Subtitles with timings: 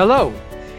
[0.00, 0.32] Hello,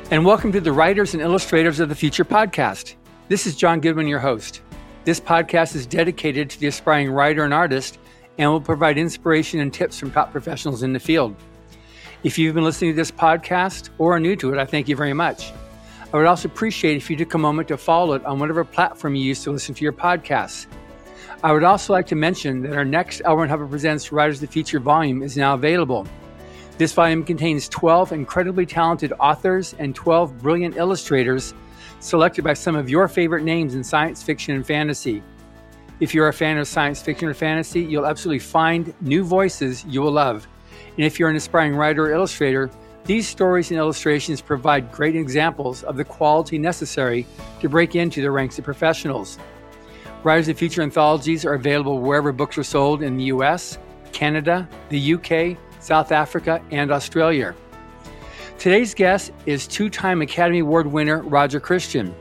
[0.09, 2.95] and welcome to the Writers and Illustrators of the Future podcast.
[3.27, 4.63] This is John Goodwin, your host.
[5.03, 7.99] This podcast is dedicated to the aspiring writer and artist
[8.39, 11.35] and will provide inspiration and tips from top professionals in the field.
[12.23, 14.95] If you've been listening to this podcast or are new to it, I thank you
[14.95, 15.51] very much.
[16.11, 19.13] I would also appreciate if you took a moment to follow it on whatever platform
[19.13, 20.65] you use to listen to your podcasts.
[21.43, 23.21] I would also like to mention that our next.
[23.23, 26.07] Ron Hubbard Presents Writers of the Future volume is now available.
[26.81, 31.53] This volume contains 12 incredibly talented authors and 12 brilliant illustrators
[31.99, 35.21] selected by some of your favorite names in science fiction and fantasy.
[35.99, 40.01] If you're a fan of science fiction or fantasy, you'll absolutely find new voices you
[40.01, 40.47] will love.
[40.97, 42.71] And if you're an aspiring writer or illustrator,
[43.03, 47.27] these stories and illustrations provide great examples of the quality necessary
[47.59, 49.37] to break into the ranks of professionals.
[50.23, 53.77] Writers of Future anthologies are available wherever books are sold in the US,
[54.13, 57.55] Canada, the UK, South Africa, and Australia.
[58.57, 62.13] Today's guest is two time Academy Award winner Roger Christian.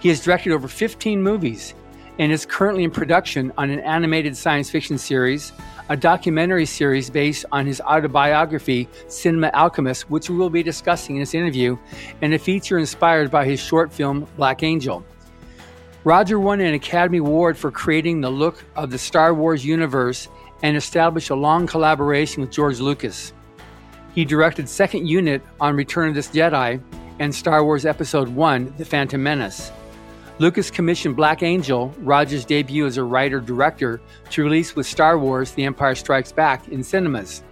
[0.00, 1.74] He has directed over 15 movies
[2.18, 5.52] and is currently in production on an animated science fiction series,
[5.88, 11.20] a documentary series based on his autobiography, Cinema Alchemist, which we will be discussing in
[11.20, 11.78] this interview,
[12.20, 15.04] and a feature inspired by his short film, Black Angel.
[16.04, 20.28] Roger won an Academy Award for creating the look of the Star Wars universe
[20.62, 23.32] and established a long collaboration with George Lucas.
[24.14, 26.82] He directed Second Unit on Return of the Jedi
[27.18, 29.72] and Star Wars Episode 1, The Phantom Menace.
[30.40, 35.52] Lucas commissioned Black Angel, Roger's debut as a writer director, to release with Star Wars
[35.52, 37.42] The Empire Strikes Back in cinemas.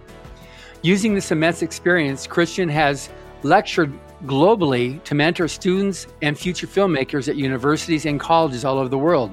[0.83, 3.09] Using this immense experience, Christian has
[3.43, 3.91] lectured
[4.25, 9.31] globally to mentor students and future filmmakers at universities and colleges all over the world.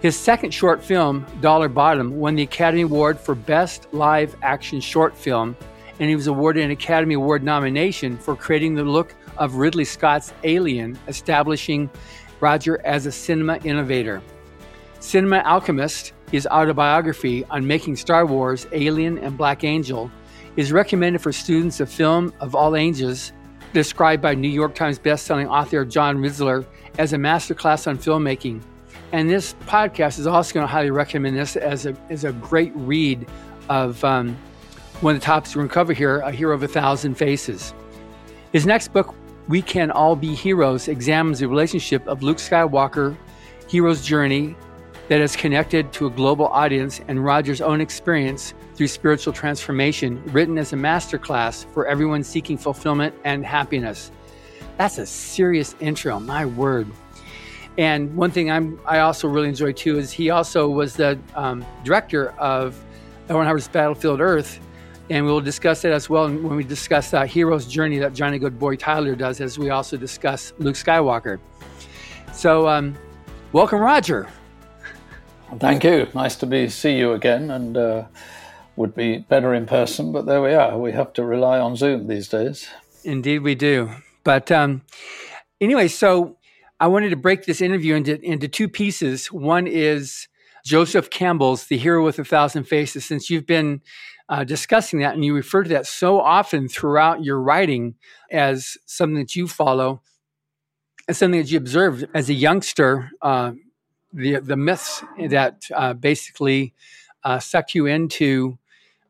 [0.00, 5.14] His second short film, Dollar Bottom, won the Academy Award for Best Live Action Short
[5.14, 5.54] Film,
[5.98, 10.32] and he was awarded an Academy Award nomination for creating the look of Ridley Scott's
[10.42, 11.90] Alien, establishing
[12.40, 14.22] Roger as a cinema innovator.
[15.00, 20.10] Cinema Alchemist, his autobiography on making Star Wars, Alien, and Black Angel,
[20.56, 23.34] is recommended for students of film of all ages
[23.74, 26.64] described by New York Times bestselling author John Rizler
[26.98, 28.62] as a masterclass on filmmaking.
[29.12, 32.72] And this podcast is also going to highly recommend this as a, as a great
[32.76, 33.26] read
[33.68, 34.36] of um,
[35.00, 37.74] one of the topics we're going to cover here A Hero of a Thousand Faces.
[38.52, 39.14] His next book,
[39.48, 43.16] We Can All Be Heroes, examines the relationship of Luke Skywalker,
[43.68, 44.56] hero's journey
[45.08, 50.56] that is connected to a global audience and Roger's own experience through spiritual transformation, written
[50.56, 54.12] as a masterclass for everyone seeking fulfillment and happiness.
[54.78, 56.86] That's a serious intro, my word.
[57.80, 61.64] And one thing I'm I also really enjoy too is he also was the um,
[61.82, 62.78] director of
[63.30, 63.38] L.
[63.38, 64.60] Ron Hubbard's Battlefield Earth,
[65.08, 68.38] and we will discuss that as well when we discuss that hero's journey that Jonnie
[68.38, 71.38] Goodboy Tyler does, as we also discuss Luke Skywalker.
[72.34, 72.94] So, um,
[73.52, 74.28] welcome, Roger.
[75.58, 76.06] Thank you.
[76.14, 78.04] Nice to be see you again, and uh,
[78.76, 80.76] would be better in person, but there we are.
[80.76, 82.68] We have to rely on Zoom these days.
[83.04, 83.90] Indeed, we do.
[84.22, 84.82] But um,
[85.62, 86.36] anyway, so
[86.80, 89.26] I wanted to break this interview into, into two pieces.
[89.26, 90.28] One is
[90.64, 93.82] Joseph Campbell's The Hero with a Thousand Faces, since you've been
[94.30, 97.96] uh, discussing that and you refer to that so often throughout your writing
[98.30, 100.00] as something that you follow,
[101.06, 103.52] as something that you observed as a youngster, uh,
[104.14, 106.72] the, the myths that uh, basically
[107.24, 108.58] uh, sucked you into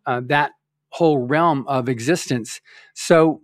[0.06, 0.52] uh, that
[0.88, 2.60] whole realm of existence.
[2.94, 3.42] So,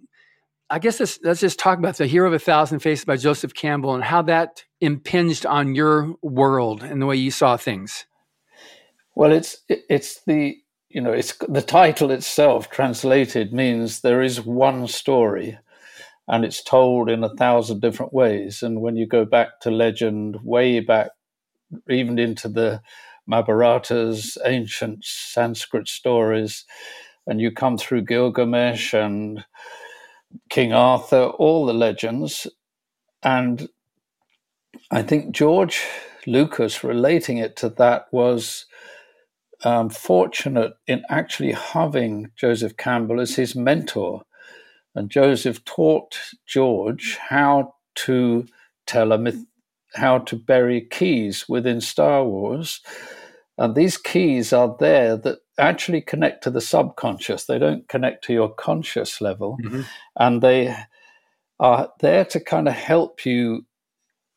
[0.69, 3.54] I guess let's, let's just talk about the Hero of a Thousand Faces by Joseph
[3.54, 8.06] Campbell and how that impinged on your world and the way you saw things.
[9.15, 10.56] Well, it's it's the
[10.88, 15.59] you know it's the title itself translated means there is one story,
[16.27, 18.62] and it's told in a thousand different ways.
[18.62, 21.10] And when you go back to legend, way back,
[21.88, 22.83] even into the
[23.31, 26.65] Mahabharatas, ancient Sanskrit stories,
[27.27, 29.45] and you come through Gilgamesh and
[30.48, 32.47] King Arthur, all the legends.
[33.22, 33.68] And
[34.91, 35.83] I think George
[36.27, 38.66] Lucas relating it to that was
[39.65, 44.22] um, fortunate in actually having Joseph Campbell as his mentor.
[44.94, 48.47] And Joseph taught George how to
[48.86, 49.44] tell a myth,
[49.94, 52.80] how to bury keys within Star Wars.
[53.59, 57.47] And these keys are there that actually connect to the subconscious.
[57.47, 59.58] They don't connect to your conscious level.
[59.62, 59.82] Mm-hmm.
[60.16, 60.76] And they
[61.58, 63.66] are there to kind of help you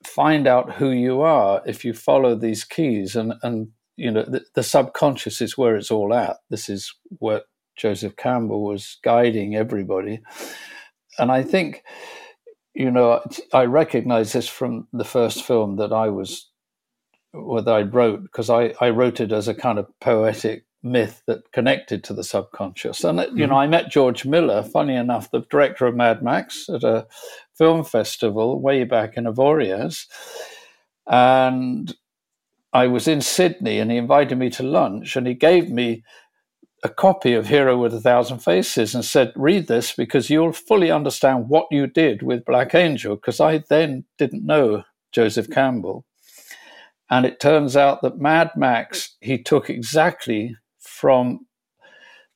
[0.06, 3.16] find out who you are if you follow these keys.
[3.16, 6.38] And, and you know, the, the subconscious is where it's all at.
[6.50, 7.46] This is what
[7.76, 10.22] Joseph Campbell was guiding everybody.
[11.18, 11.84] and I think,
[12.74, 13.22] you know,
[13.54, 16.50] I recognize this from the first film that I was,
[17.32, 21.52] what I wrote, because I, I wrote it as a kind of poetic myth that
[21.52, 23.04] connected to the subconscious.
[23.04, 23.54] And, you know, mm-hmm.
[23.54, 27.08] I met George Miller, funny enough, the director of Mad Max, at a
[27.58, 30.06] film festival way back in Avoriaz.
[31.08, 31.94] And
[32.72, 36.04] I was in Sydney and he invited me to lunch and he gave me
[36.84, 40.92] a copy of Hero with a Thousand Faces and said, Read this because you'll fully
[40.92, 43.16] understand what you did with Black Angel.
[43.16, 46.06] Because I then didn't know Joseph Campbell.
[47.10, 50.56] And it turns out that Mad Max, he took exactly
[51.00, 51.46] from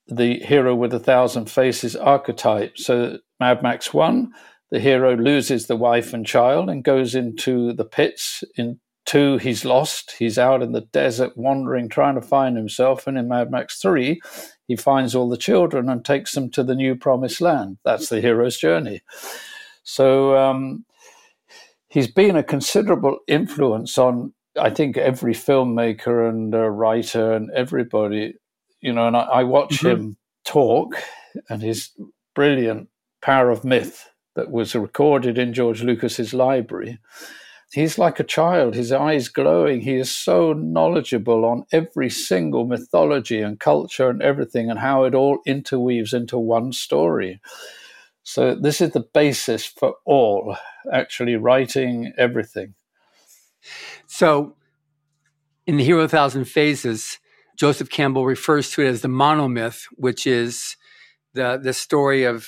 [0.08, 2.78] the Hero with a Thousand Faces archetype.
[2.78, 4.32] So, Mad Max 1,
[4.72, 9.66] the hero loses the wife and child and goes into the pits in Two, he's
[9.66, 10.16] lost.
[10.18, 13.06] He's out in the desert wandering, trying to find himself.
[13.06, 14.22] And in Mad Max 3,
[14.68, 17.78] he finds all the children and takes them to the new promised land.
[17.84, 19.02] That's the hero's journey.
[19.84, 20.86] So um,
[21.90, 28.36] he's been a considerable influence on, I think, every filmmaker and uh, writer and everybody.
[28.84, 29.88] You know, and I, I watch mm-hmm.
[29.88, 30.96] him talk
[31.50, 31.90] and his
[32.36, 32.90] brilliant
[33.22, 37.00] Power of Myth that was recorded in George Lucas's library
[37.74, 39.82] he's like a child, his eyes glowing.
[39.82, 45.16] He is so knowledgeable on every single mythology and culture and everything and how it
[45.16, 47.42] all interweaves into one story.
[48.24, 50.56] So, this is the basis for all,
[50.94, 52.76] actually, writing everything.
[54.08, 54.56] So,
[55.68, 57.20] in the Hero Thousand Faces,
[57.56, 60.76] Joseph Campbell refers to it as the monomyth, which is
[61.34, 62.48] the, the story of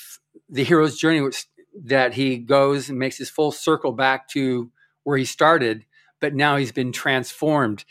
[0.50, 1.46] the hero's journey, which,
[1.84, 4.72] that he goes and makes his full circle back to
[5.04, 5.86] where he started,
[6.20, 7.84] but now he's been transformed.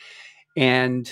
[0.57, 1.11] And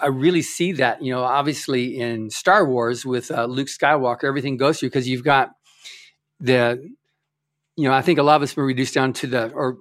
[0.00, 4.56] I really see that, you know, obviously in Star Wars with uh, Luke Skywalker, everything
[4.56, 5.52] goes through because you've got
[6.40, 6.82] the,
[7.76, 9.78] you know, I think a lot of us were reduced down to the, or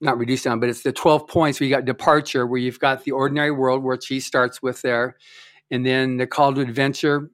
[0.00, 3.04] not reduced down, but it's the 12 points where you got departure, where you've got
[3.04, 5.16] the ordinary world, which he starts with there,
[5.70, 7.30] and then the call to adventure,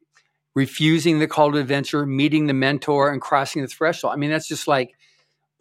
[0.55, 4.13] refusing the call to adventure, meeting the mentor, and crossing the threshold.
[4.13, 4.95] I mean, that's just like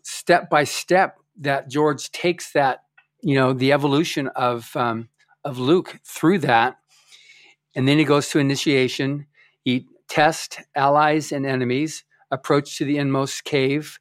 [0.04, 2.84] step by step that George takes that,
[3.22, 5.10] you know, the evolution of um,
[5.44, 6.78] of Luke through that,
[7.76, 9.26] and then he goes to initiation.
[9.64, 14.00] He test allies and enemies, approach to the inmost cave,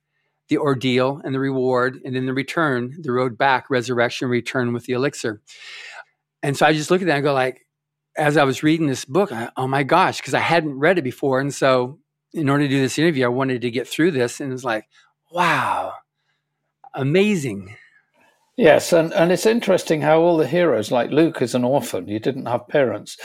[0.50, 4.84] the ordeal and the reward, and then the return, the road back, resurrection, return with
[4.84, 5.40] the elixir.
[6.42, 7.66] And so I just look at that and go like,
[8.18, 11.02] as I was reading this book, I, oh my gosh, because I hadn't read it
[11.02, 12.00] before, and so
[12.34, 14.64] in order to do this interview, I wanted to get through this, and it was
[14.64, 14.84] like,
[15.30, 15.94] wow,
[16.92, 17.76] amazing.
[18.56, 22.08] Yes, and, and it's interesting how all the heroes, like Luke, is an orphan.
[22.08, 23.16] He didn't have parents.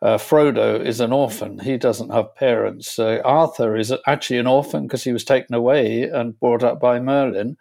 [0.00, 1.58] Uh, Frodo is an orphan.
[1.58, 2.98] He doesn't have parents.
[2.98, 7.00] Uh, Arthur is actually an orphan because he was taken away and brought up by
[7.00, 7.56] Merlin.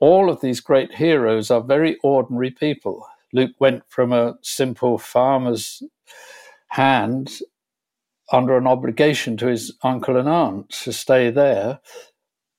[0.00, 3.06] All of these great heroes are very ordinary people.
[3.32, 5.82] Luke went from a simple farmer's
[6.68, 7.40] hand
[8.32, 11.80] under an obligation to his uncle and aunt to stay there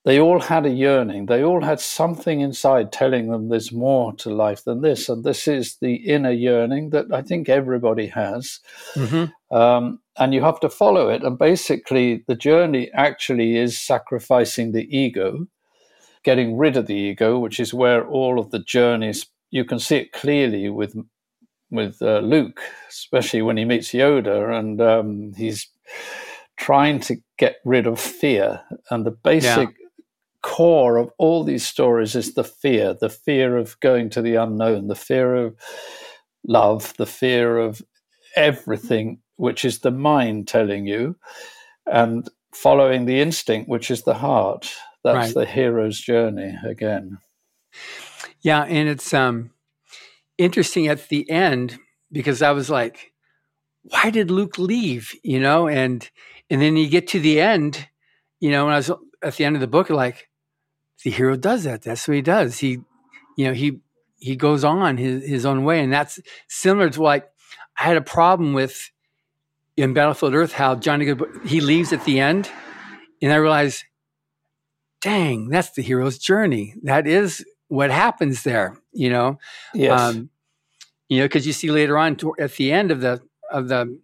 [0.08, 1.26] they all had a yearning.
[1.26, 5.10] They all had something inside telling them there's more to life than this.
[5.10, 8.62] And this is the inner yearning that I think everybody has.
[8.96, 9.54] Mm-hmm.
[9.54, 11.24] Um, and you have to follow it.
[11.24, 15.46] And basically, the journey actually is sacrificing the ego,
[16.24, 19.98] getting rid of the ego, which is where all of the journeys, you can see
[19.98, 20.96] it clearly with.
[21.70, 25.68] With uh, Luke, especially when he meets Yoda, and um, he's
[26.56, 28.62] trying to get rid of fear.
[28.90, 29.87] And the basic yeah
[30.44, 34.88] core of all these stories is the fear the fear of going to the unknown,
[34.88, 35.56] the fear of
[36.48, 37.82] love, the fear of
[38.36, 41.16] everything, which is the mind telling you,
[41.86, 44.72] and following the instinct, which is the heart.
[45.04, 45.34] That's right.
[45.34, 47.18] the hero's journey again.
[48.42, 49.52] Yeah, and it's um,
[50.38, 51.78] interesting at the end
[52.12, 53.12] because I was like,
[53.84, 55.14] why did Luke leave?
[55.24, 56.10] You know, and
[56.50, 57.88] and then you get to the end,
[58.40, 58.92] you know, and I was
[59.24, 60.30] at the end of the book, like,
[61.04, 61.84] the hero does that.
[61.84, 62.60] That's what he does.
[62.60, 62.80] He,
[63.38, 63.80] you know, he
[64.20, 67.30] he goes on his his own way, and that's similar to like
[67.78, 68.92] I had a problem with
[69.76, 72.50] in Battlefield Earth how Jonnie Good he leaves at the end,
[73.22, 73.84] and I realized,
[75.02, 76.74] dang, that's the hero's journey.
[76.84, 78.78] That is what happens there.
[78.92, 79.40] You know,
[79.74, 80.00] yes.
[80.00, 80.30] Um,
[81.10, 83.22] you know, because you see later on at the end of the
[83.52, 84.00] of the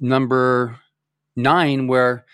[0.00, 0.78] number
[1.34, 2.26] nine where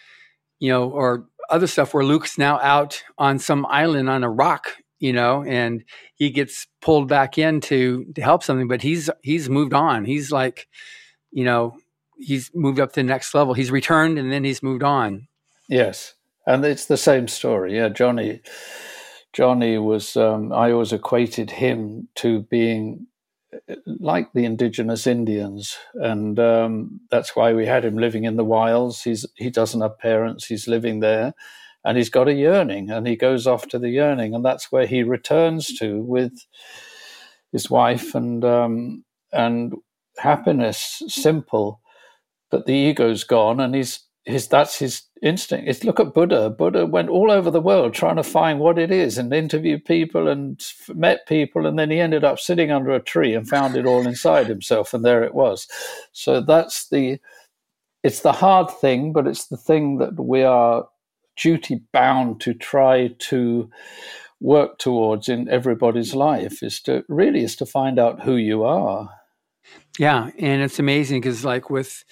[0.58, 4.76] you know or other stuff where Luke's now out on some island on a rock,
[4.98, 9.48] you know, and he gets pulled back in to, to help something, but he's he's
[9.48, 10.04] moved on.
[10.04, 10.68] He's like,
[11.30, 11.76] you know,
[12.18, 13.54] he's moved up to the next level.
[13.54, 15.28] He's returned and then he's moved on.
[15.68, 16.14] Yes.
[16.46, 17.76] and it's the same story.
[17.76, 18.40] Yeah, Jonnie.
[19.32, 20.16] Jonnie was.
[20.16, 23.06] Um, I always equated him to being
[23.86, 29.02] like the indigenous Indians, and um, that's why we had him living in the wilds.
[29.02, 30.46] He's he doesn't have parents.
[30.46, 31.34] He's living there,
[31.84, 34.86] and he's got a yearning, and he goes off to the yearning, and that's where
[34.86, 36.32] he returns to with
[37.52, 39.74] his wife and um, and
[40.18, 41.80] happiness, simple,
[42.50, 45.68] but the ego's gone, and he's his that's his instinct.
[45.68, 46.50] It's look at Buddha.
[46.50, 50.28] Buddha went all over the world trying to find what it is and interviewed people
[50.28, 50.62] and
[50.94, 54.06] met people, and then he ended up sitting under a tree and found it all
[54.06, 55.66] inside himself, and there it was.
[56.12, 57.18] So that's the
[58.02, 60.86] it's the hard thing, but it's the thing that we are
[61.36, 63.70] duty bound to try to
[64.40, 69.10] work towards in everybody's life is to really is to find out who you are.
[69.98, 72.04] Yeah, and it's amazing because like with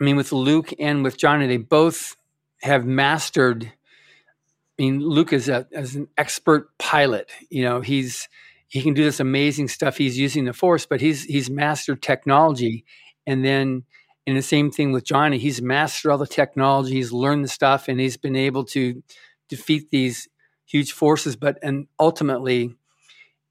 [0.00, 2.16] I mean, with Luke and with Jonnie, they both
[2.62, 3.64] have mastered.
[3.64, 7.30] I mean, Luke is a, as an expert pilot.
[7.50, 8.28] You know, he's
[8.68, 9.96] he can do this amazing stuff.
[9.96, 12.84] He's using the Force, but he's he's mastered technology,
[13.26, 13.84] and then
[14.26, 15.38] and the same thing with Jonnie.
[15.38, 16.94] He's mastered all the technology.
[16.94, 19.02] He's learned the stuff, and he's been able to
[19.48, 20.28] defeat these
[20.64, 21.36] huge forces.
[21.36, 22.74] But and ultimately,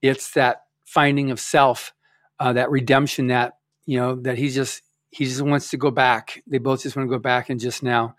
[0.01, 1.93] it's that finding of self,
[2.39, 6.43] uh, that redemption, that you know, that he's just he just wants to go back.
[6.47, 8.15] They both just want to go back and just now,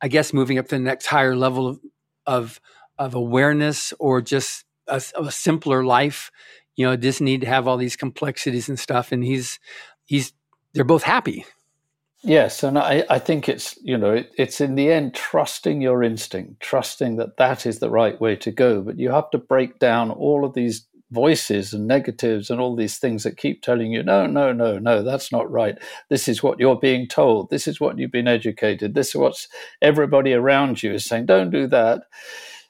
[0.00, 1.80] I guess, moving up to the next higher level of
[2.26, 2.60] of,
[2.98, 6.32] of awareness or just a, a, simpler life.
[6.74, 9.12] You know, just need to have all these complexities and stuff.
[9.12, 9.60] And he's
[10.04, 10.32] he's
[10.74, 11.46] they're both happy.
[12.22, 16.02] Yes, and I, I think it's you know it, it's in the end trusting your
[16.02, 18.82] instinct, trusting that that is the right way to go.
[18.82, 22.98] But you have to break down all of these voices and negatives and all these
[22.98, 25.78] things that keep telling you, no, no, no, no, that's not right.
[26.08, 27.50] This is what you're being told.
[27.50, 28.94] This is what you've been educated.
[28.94, 29.46] This is what
[29.80, 31.26] everybody around you is saying.
[31.26, 32.02] Don't do that.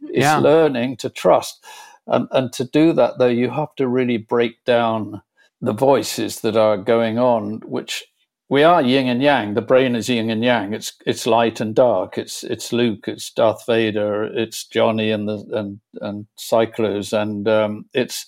[0.03, 0.39] It's yeah.
[0.39, 1.65] learning to trust.
[2.07, 5.23] And, and to do that, though, you have to really break down
[5.61, 8.05] the voices that are going on, which
[8.49, 9.55] we are yin and yang.
[9.55, 10.73] The brain is yin and yang.
[10.73, 12.17] It's it's light and dark.
[12.17, 13.09] It's it's Luke.
[13.09, 14.25] It's Darth Vader.
[14.25, 17.13] It's Jonnie and the and and Psychlos.
[17.13, 18.25] And um, it's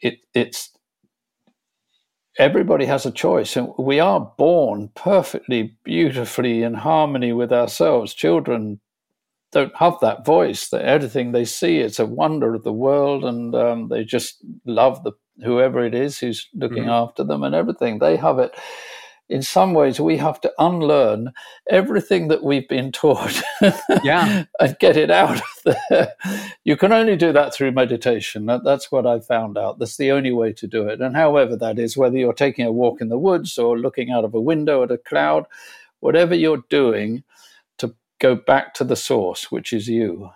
[0.00, 0.70] it it's
[2.38, 8.14] everybody has a choice, and we are born perfectly, beautifully in harmony with ourselves.
[8.14, 8.80] Children
[9.50, 10.68] don't have that voice.
[10.68, 15.02] That everything they see, it's a wonder of the world, and um, they just love
[15.02, 16.90] the whoever it is who's looking mm-hmm.
[16.90, 17.98] after them and everything.
[17.98, 18.54] They have it
[19.30, 21.32] in some ways we have to unlearn
[21.68, 23.40] everything that we've been taught
[24.02, 24.44] yeah.
[24.60, 26.12] and get it out of there.
[26.64, 28.46] You can only do that through meditation.
[28.46, 29.78] That, that's what i found out.
[29.78, 31.00] That's the only way to do it.
[31.00, 34.24] And however that is whether you're taking a walk in the woods or looking out
[34.24, 35.46] of a window at a cloud
[36.00, 37.22] whatever you're doing
[37.78, 40.28] to go back to the source which is you.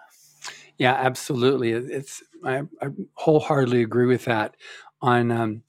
[0.78, 1.72] Yeah absolutely.
[1.72, 4.56] It's i, I wholeheartedly agree with that
[5.02, 5.62] on um,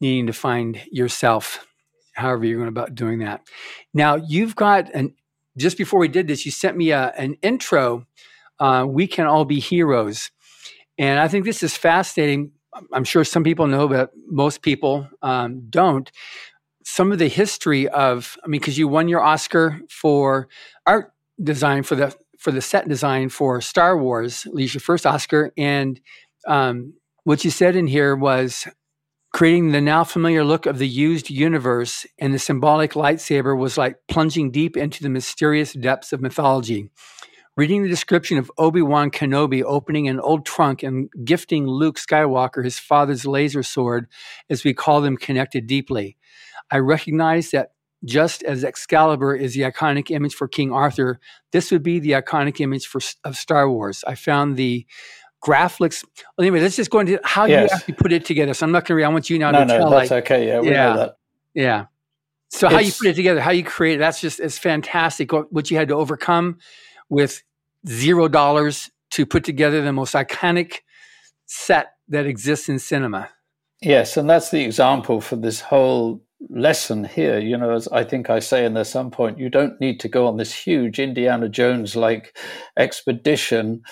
[0.00, 1.66] needing to find yourself
[2.14, 3.42] however you're going about doing that.
[3.92, 5.14] Now you've got an
[5.56, 8.06] just before we did this, you sent me a, an intro.
[8.58, 10.30] Uh, we can all be heroes,
[10.98, 12.52] and I think this is fascinating.
[12.92, 16.10] I'm sure some people know, but most people um, don't.
[16.84, 20.48] Some of the history of, I mean, because you won your Oscar for
[20.86, 25.06] art design for the for the set design for Star Wars, at least your first
[25.06, 26.00] Oscar, and
[26.46, 26.94] um,
[27.24, 28.66] what you said in here was
[29.34, 33.96] Creating the now familiar look of the used universe and the symbolic lightsaber was like
[34.06, 36.88] plunging deep into the mysterious depths of mythology.
[37.56, 42.62] Reading the description of Obi Wan Kenobi opening an old trunk and gifting Luke Skywalker
[42.62, 44.06] his father's laser sword,
[44.48, 46.16] as we call them, connected deeply.
[46.70, 47.72] I recognize that
[48.04, 51.18] just as Excalibur is the iconic image for King Arthur,
[51.50, 54.04] this would be the iconic image for of Star Wars.
[54.06, 54.86] I found the
[55.44, 56.04] graphics.
[56.36, 57.70] Well, anyway, let's just go into how yes.
[57.70, 58.54] you actually put it together.
[58.54, 59.04] So I'm not going to read.
[59.04, 59.90] I want you now no, to no, tell.
[59.90, 60.48] that's like, okay.
[60.48, 61.16] Yeah, we yeah, know that.
[61.54, 61.86] Yeah.
[62.48, 65.32] So it's, how you put it together, how you create it, that's just it's fantastic.
[65.32, 66.58] What, what you had to overcome
[67.08, 67.42] with
[67.86, 70.78] zero dollars to put together the most iconic
[71.46, 73.28] set that exists in cinema.
[73.82, 77.38] Yes, and that's the example for this whole lesson here.
[77.38, 80.08] You know, as I think I say in there some point, you don't need to
[80.08, 82.36] go on this huge Indiana Jones like
[82.76, 83.82] expedition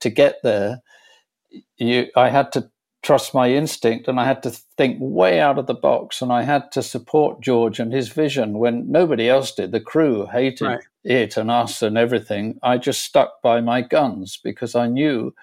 [0.00, 0.82] to get there
[1.78, 2.70] you, I had to
[3.02, 6.42] trust my instinct and I had to think way out of the box and I
[6.42, 9.72] had to support George and his vision when nobody else did.
[9.72, 10.84] The crew hated right.
[11.04, 12.58] it and us and everything.
[12.62, 15.34] I just stuck by my guns because I knew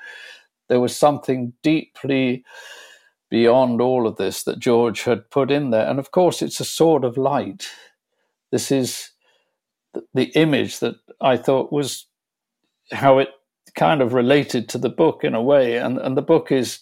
[0.68, 2.44] there was something deeply
[3.30, 5.88] beyond all of this that George had put in there.
[5.88, 7.68] And of course, it's a sword of light.
[8.52, 9.12] This is
[10.14, 12.06] the image that I thought was
[12.92, 13.30] how it
[13.76, 15.78] kind of related to the book in a way.
[15.78, 16.80] And, and the book is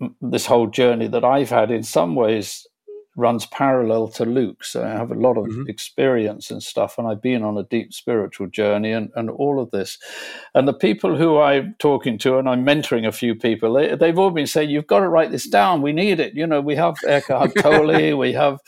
[0.00, 2.66] um, this whole journey that I've had in some ways
[3.16, 4.74] runs parallel to Luke's.
[4.74, 5.68] I have a lot of mm-hmm.
[5.68, 9.70] experience and stuff, and I've been on a deep spiritual journey and, and all of
[9.70, 9.98] this.
[10.54, 14.18] And the people who I'm talking to, and I'm mentoring a few people, they, they've
[14.18, 15.82] all been saying, You've got to write this down.
[15.82, 16.34] We need it.
[16.34, 18.58] You know, we have Eckhart Tolle, we have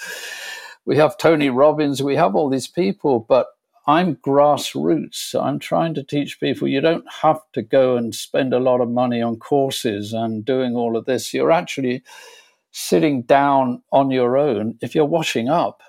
[0.85, 3.49] we have Tony Robbins, we have all these people, but
[3.87, 5.41] I'm grassroots.
[5.41, 8.91] I'm trying to teach people you don't have to go and spend a lot of
[8.91, 11.33] money on courses and doing all of this.
[11.33, 12.03] You're actually
[12.73, 14.77] sitting down on your own.
[14.83, 15.83] If you're washing up,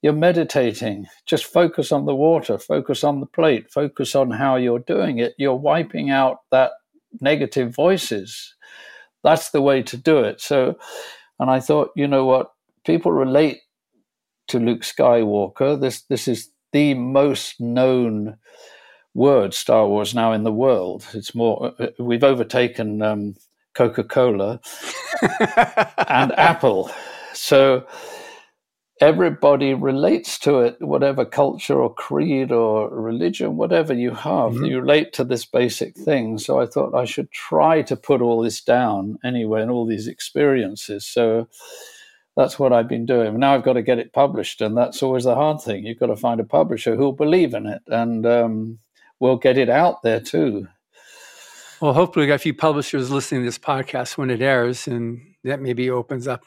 [0.00, 1.06] you're meditating.
[1.26, 5.34] Just focus on the water, focus on the plate, focus on how you're doing it.
[5.38, 6.72] You're wiping out that
[7.20, 8.54] negative voices.
[9.22, 10.40] That's the way to do it.
[10.40, 10.76] So,
[11.38, 12.50] and I thought, you know what?
[12.84, 13.60] People relate
[14.48, 15.80] to Luke Skywalker.
[15.80, 18.36] This this is the most known
[19.14, 21.06] word Star Wars now in the world.
[21.14, 23.36] It's more uh, we've overtaken um,
[23.74, 24.60] Coca Cola
[26.08, 26.90] and Apple,
[27.32, 27.86] so
[29.00, 30.76] everybody relates to it.
[30.80, 34.64] Whatever culture or creed or religion, whatever you have, mm-hmm.
[34.64, 36.38] you relate to this basic thing.
[36.38, 40.08] So I thought I should try to put all this down anyway, and all these
[40.08, 41.04] experiences.
[41.04, 41.48] So
[42.36, 43.38] that's what I've been doing.
[43.38, 45.84] Now I've got to get it published, and that's always the hard thing.
[45.84, 48.78] You've got to find a publisher who'll believe in it, and um,
[49.20, 50.68] we'll get it out there too.
[51.80, 55.20] Well, hopefully, we got a few publishers listening to this podcast when it airs, and
[55.44, 56.44] that maybe opens up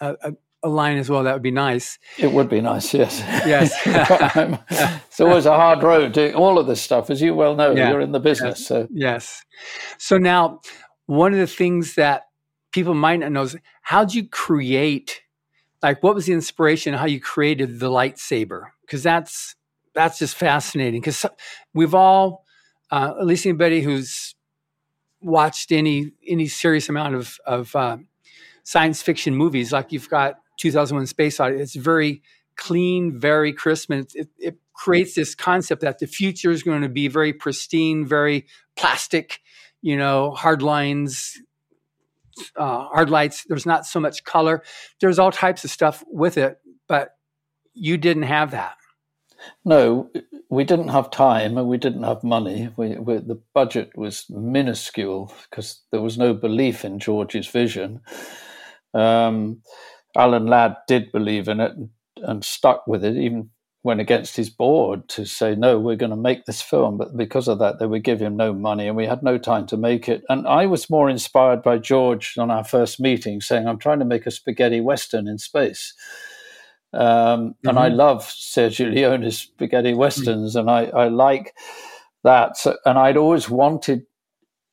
[0.00, 1.24] a, a, a line as well.
[1.24, 1.98] That would be nice.
[2.18, 3.20] It would be nice, yes.
[3.46, 3.74] Yes.
[5.08, 7.72] it's always a hard road doing all of this stuff, as you well know.
[7.72, 7.90] Yeah.
[7.90, 8.66] You're in the business, yes.
[8.66, 9.44] so yes.
[9.98, 10.60] So now,
[11.06, 12.22] one of the things that
[12.72, 15.22] people might not know is how'd you create
[15.82, 18.68] like what was the inspiration how you created the lightsaber?
[18.82, 19.56] Because that's
[19.94, 21.00] that's just fascinating.
[21.00, 21.26] Because
[21.74, 22.44] we've all
[22.90, 24.34] uh, at least anybody who's
[25.20, 27.98] watched any any serious amount of of uh,
[28.62, 32.22] science fiction movies like you've got 2001 space odyssey it's very
[32.56, 36.88] clean very crisp and it, it creates this concept that the future is going to
[36.88, 39.40] be very pristine very plastic
[39.82, 41.38] you know hard lines
[42.56, 43.44] uh, hard lights.
[43.48, 44.62] There's not so much color.
[45.00, 47.10] There's all types of stuff with it, but
[47.74, 48.76] you didn't have that.
[49.64, 50.10] No,
[50.50, 52.68] we didn't have time and we didn't have money.
[52.76, 58.00] We, we, the budget was minuscule because there was no belief in George's vision.
[58.92, 59.62] Um,
[60.16, 63.50] Alan Ladd did believe in it and, and stuck with it, even
[63.82, 66.98] went against his board to say, no, we're going to make this film.
[66.98, 69.66] But because of that, they would give him no money and we had no time
[69.68, 70.22] to make it.
[70.28, 74.04] And I was more inspired by George on our first meeting saying, I'm trying to
[74.04, 75.94] make a spaghetti Western in space.
[76.92, 77.68] Um, mm-hmm.
[77.68, 77.96] And I mm-hmm.
[77.96, 80.68] love Sergio Leone's spaghetti Westerns mm-hmm.
[80.68, 81.54] and I, I like
[82.22, 82.58] that.
[82.58, 84.04] So, and I'd always wanted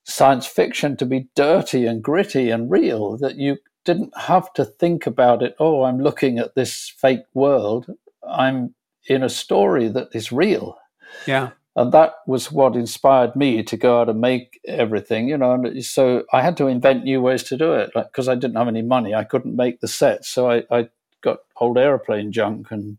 [0.03, 5.07] science fiction to be dirty and gritty and real, that you didn't have to think
[5.07, 5.55] about it.
[5.59, 7.87] Oh, I'm looking at this fake world.
[8.27, 8.73] I'm
[9.07, 10.77] in a story that is real.
[11.25, 11.51] Yeah.
[11.75, 15.51] And that was what inspired me to go out and make everything, you know.
[15.51, 18.57] And so I had to invent new ways to do it, because like, I didn't
[18.57, 19.13] have any money.
[19.13, 20.89] I couldn't make the sets, so I, I
[21.21, 22.97] got old airplane junk and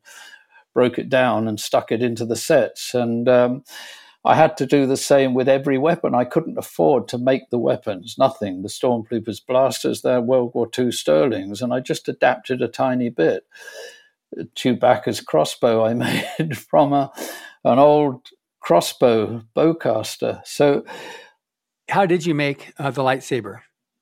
[0.74, 2.94] broke it down and stuck it into the sets.
[2.94, 3.64] And um,
[4.24, 6.14] I had to do the same with every weapon.
[6.14, 8.62] I couldn't afford to make the weapons, nothing.
[8.62, 13.44] The Stormtroopers blasters, they're World War II Sterlings, and I just adapted a tiny bit.
[14.54, 15.94] Chewbacca's crossbow I
[16.38, 17.12] made from a,
[17.64, 18.28] an old
[18.60, 20.40] crossbow bowcaster.
[20.44, 20.84] So,
[21.88, 23.60] how did you make uh, the lightsaber?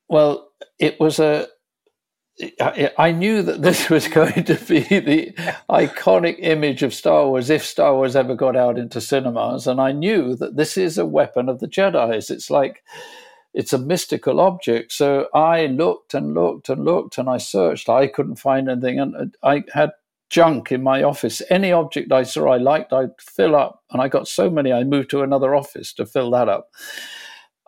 [0.09, 1.49] Well, it was a.
[2.61, 5.33] I knew that this was going to be the
[5.71, 9.67] iconic image of Star Wars if Star Wars ever got out into cinemas.
[9.67, 12.29] And I knew that this is a weapon of the Jedi's.
[12.29, 12.83] It's like,
[13.55, 14.93] it's a mystical object.
[14.93, 17.89] So I looked and looked and looked and I searched.
[17.89, 19.01] I couldn't find anything.
[19.01, 19.93] And I had
[20.29, 21.43] junk in my office.
[21.51, 23.83] Any object I saw I liked, I'd fill up.
[23.91, 26.71] And I got so many, I moved to another office to fill that up.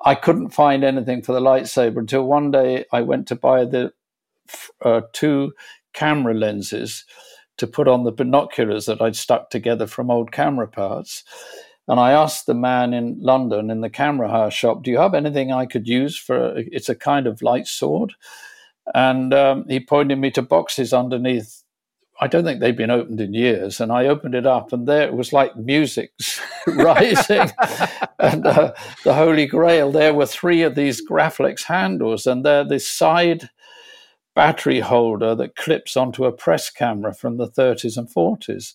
[0.05, 3.92] I couldn't find anything for the lightsaber until one day I went to buy the
[4.85, 5.53] uh, two
[5.92, 7.05] camera lenses
[7.57, 11.25] to put on the binoculars that I'd stuck together from old camera parts.
[11.88, 15.14] And I asked the man in London in the camera hire shop, "Do you have
[15.14, 16.55] anything I could use for?
[16.57, 18.12] It's a kind of light sword."
[18.94, 21.58] And um, he pointed me to boxes underneath
[22.21, 23.81] I don't think they'd been opened in years.
[23.81, 26.13] And I opened it up, and there it was like music
[26.67, 27.51] rising.
[28.19, 28.73] and uh,
[29.05, 33.51] the Holy Grail, there were three of these Graflex handles, and they're this side
[34.35, 38.75] battery holder that clips onto a press camera from the 30s and 40s.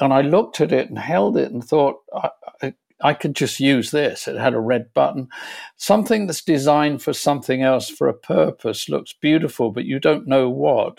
[0.00, 2.30] And I looked at it and held it and thought, I,
[2.62, 4.26] I, I could just use this.
[4.26, 5.28] It had a red button.
[5.76, 10.50] Something that's designed for something else for a purpose looks beautiful, but you don't know
[10.50, 10.98] what.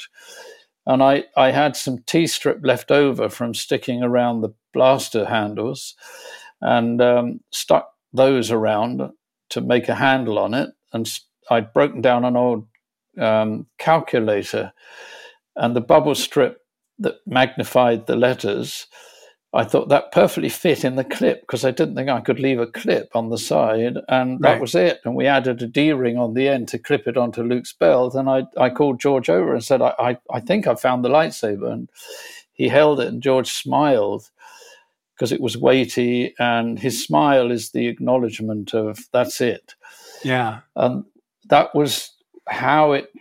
[0.89, 5.93] And I, I had some T strip left over from sticking around the blaster handles
[6.61, 9.11] and um, stuck those around
[9.51, 10.71] to make a handle on it.
[10.91, 11.07] And
[11.51, 12.65] I'd broken down an old
[13.19, 14.73] um, calculator
[15.55, 16.57] and the bubble strip
[16.97, 18.87] that magnified the letters
[19.51, 22.59] I thought that perfectly fit in the clip because I didn't think I could leave
[22.59, 24.99] a clip on the side, and that was it.
[25.03, 28.13] And we added a D ring on the end to clip it onto Luke's belt.
[28.13, 31.09] And I, I called George over and said, I, I, I think I found the
[31.09, 31.71] lightsaber.
[31.71, 31.89] And
[32.53, 34.29] he held it, and George smiled
[35.15, 39.73] because it was weighty, and his smile is the acknowledgement of that's it.
[40.23, 40.59] Yeah.
[40.75, 41.05] And
[41.49, 42.11] that was
[42.47, 43.11] how it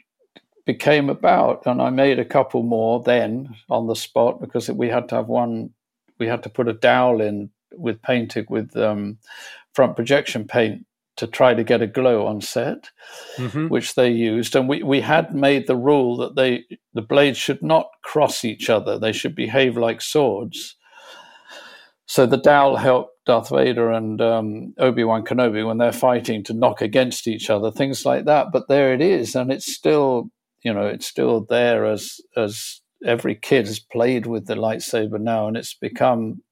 [0.66, 1.64] became about.
[1.64, 5.28] And I made a couple more then on the spot because we had to have
[5.28, 5.70] one
[6.18, 9.18] we had to put a dowel in with painted with um,
[9.74, 10.84] front projection paint
[11.16, 12.90] to try to get a glow on set,
[13.36, 13.66] mm-hmm.
[13.68, 14.54] which they used.
[14.54, 18.70] And we, we had made the rule that they the blades should not cross each
[18.70, 20.76] other; they should behave like swords.
[22.06, 26.54] So the dowel helped Darth Vader and um, Obi Wan Kenobi when they're fighting to
[26.54, 28.46] knock against each other, things like that.
[28.50, 30.30] But there it is, and it's still
[30.62, 35.48] you know it's still there as as every kid has played with the lightsaber now,
[35.48, 36.42] and it's become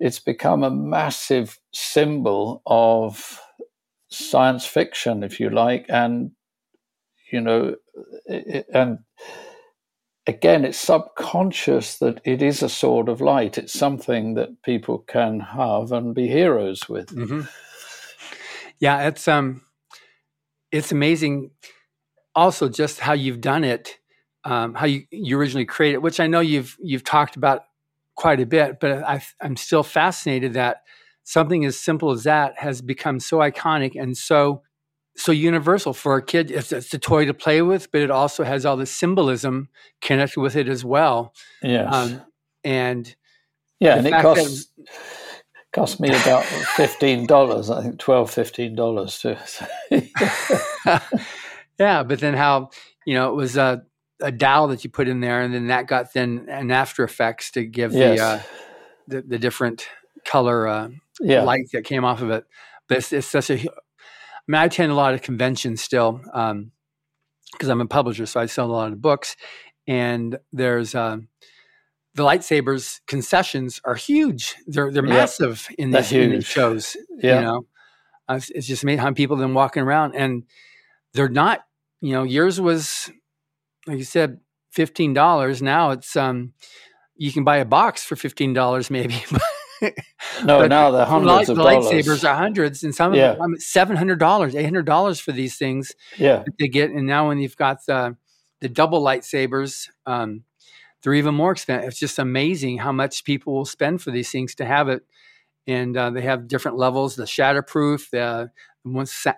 [0.00, 3.40] it's become a massive symbol of
[4.10, 6.32] science fiction, if you like, and
[7.32, 7.76] you know,
[8.26, 8.98] it, and
[10.26, 13.58] again, it's subconscious that it is a sword of light.
[13.58, 17.08] It's something that people can have and be heroes with.
[17.08, 17.42] Mm-hmm.
[18.78, 19.62] Yeah, it's um,
[20.72, 21.50] it's amazing.
[22.34, 23.98] Also, just how you've done it
[24.44, 27.64] um, how you, you originally created, which I know you've you've talked about
[28.14, 30.82] quite a bit, but I, I'm still fascinated that
[31.24, 34.62] something as simple as that has become so iconic and so
[35.16, 36.50] so universal for a kid.
[36.50, 39.68] It's, it's a toy to play with, but it also has all the symbolism
[40.00, 41.32] connected with it as well.
[41.62, 42.22] Yes, um,
[42.62, 43.14] and
[43.80, 44.86] yeah, and it costs that,
[45.72, 47.70] cost me about fifteen dollars.
[47.70, 49.36] I think 12 15 dollars too.
[51.78, 52.70] yeah, but then how
[53.06, 53.78] you know it was uh,
[54.24, 57.50] a dowel that you put in there, and then that got then an After Effects
[57.52, 58.18] to give yes.
[58.18, 58.40] the, uh,
[59.06, 59.86] the, the different
[60.24, 60.88] color uh,
[61.20, 61.42] yeah.
[61.42, 62.44] light that came off of it.
[62.88, 63.54] But it's, it's, such a.
[63.54, 66.70] I mean, I attend a lot of conventions still because um,
[67.62, 69.36] I'm a publisher, so I sell a lot of books,
[69.86, 70.94] and there's.
[70.94, 71.18] Uh,
[72.16, 74.54] the lightsabers concessions are huge.
[74.68, 76.96] They're they're massive in these, in these shows.
[77.18, 77.40] Yeah.
[77.40, 77.66] You know,
[78.28, 80.44] uh, it's just amazing how people then walking around and
[81.12, 81.64] they're not.
[82.00, 83.10] You know, yours was
[83.86, 85.62] like you said, fifteen dollars.
[85.62, 86.52] Now it's um,
[87.16, 89.22] you can buy a box for fifteen dollars maybe.
[90.44, 93.32] no, now the hundreds of lightsabers are hundreds, and some yeah.
[93.32, 95.92] of them seven hundred dollars, eight hundred dollars for these things.
[96.16, 98.16] Yeah, they get, and now when you've got the
[98.60, 100.44] the double lightsabers, um,
[101.02, 101.88] they're even more expensive.
[101.88, 105.02] It's just amazing how much people will spend for these things to have it,
[105.66, 107.16] and uh, they have different levels.
[107.16, 108.50] The shatterproof, the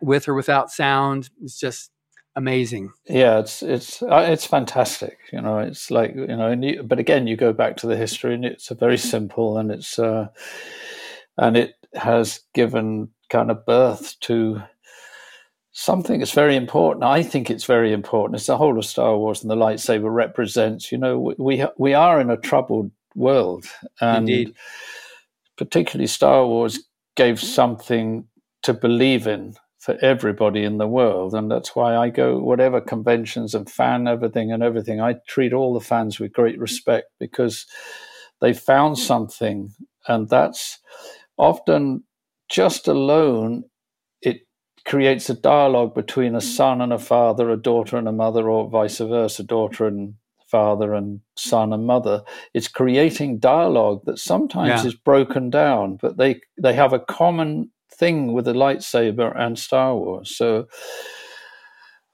[0.00, 1.30] with or without sound.
[1.42, 1.90] It's just
[2.36, 2.92] amazing.
[3.08, 5.18] Yeah, it's it's uh, it's fantastic.
[5.32, 8.34] You know, it's like you know, you, but again, you go back to the history,
[8.34, 10.28] and it's a very simple, and it's uh,
[11.38, 14.62] and it has given kind of birth to
[15.72, 17.04] something that's very important.
[17.04, 18.36] I think it's very important.
[18.36, 20.92] It's the whole of Star Wars, and the lightsaber represents.
[20.92, 23.66] You know, we we are in a troubled world,
[24.00, 24.54] and Indeed.
[25.56, 26.78] particularly Star Wars
[27.16, 28.26] gave something
[28.62, 29.54] to believe in
[29.86, 31.32] for everybody in the world.
[31.32, 35.72] And that's why I go, whatever conventions and fan everything and everything, I treat all
[35.72, 37.66] the fans with great respect because
[38.40, 39.72] they found something.
[40.08, 40.80] And that's
[41.38, 42.02] often
[42.48, 43.62] just alone,
[44.22, 44.38] it
[44.84, 48.68] creates a dialogue between a son and a father, a daughter and a mother, or
[48.68, 50.14] vice versa, daughter and
[50.48, 52.24] father and son and mother.
[52.54, 54.88] It's creating dialogue that sometimes yeah.
[54.88, 59.96] is broken down, but they, they have a common thing with the lightsaber and Star
[59.96, 60.36] Wars.
[60.36, 60.66] So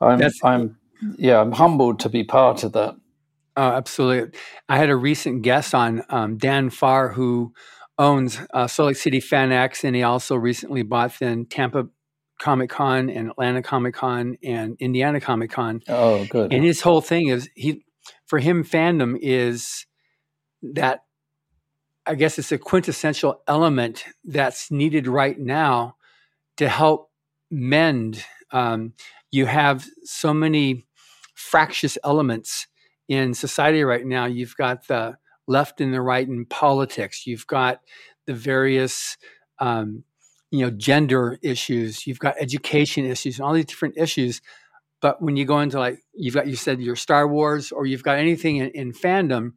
[0.00, 0.78] I'm That's, I'm
[1.16, 2.94] yeah, I'm humbled to be part of that.
[3.56, 4.38] Oh, absolutely.
[4.68, 7.52] I had a recent guest on um, Dan Farr who
[7.98, 11.88] owns uh, Salt Lake City FanX, and he also recently bought then Tampa
[12.40, 15.80] Comic Con and Atlanta Comic Con and Indiana Comic Con.
[15.88, 16.52] Oh, good.
[16.52, 17.84] And his whole thing is he,
[18.26, 19.86] for him, fandom is
[20.62, 21.04] that
[22.06, 25.96] I guess it's a quintessential element that's needed right now
[26.56, 27.10] to help
[27.50, 28.24] mend.
[28.50, 28.94] Um,
[29.30, 30.86] you have so many
[31.34, 32.66] fractious elements
[33.08, 34.26] in society right now.
[34.26, 37.26] You've got the left and the right in politics.
[37.26, 37.80] You've got
[38.26, 39.16] the various
[39.58, 40.04] um,
[40.52, 44.42] you know, gender issues, you've got education issues, and all these different issues.
[45.00, 48.02] But when you go into like you've got you said your Star Wars or you've
[48.02, 49.54] got anything in, in fandom,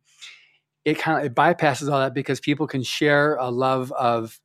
[0.85, 4.39] it kind of it bypasses all that because people can share a love of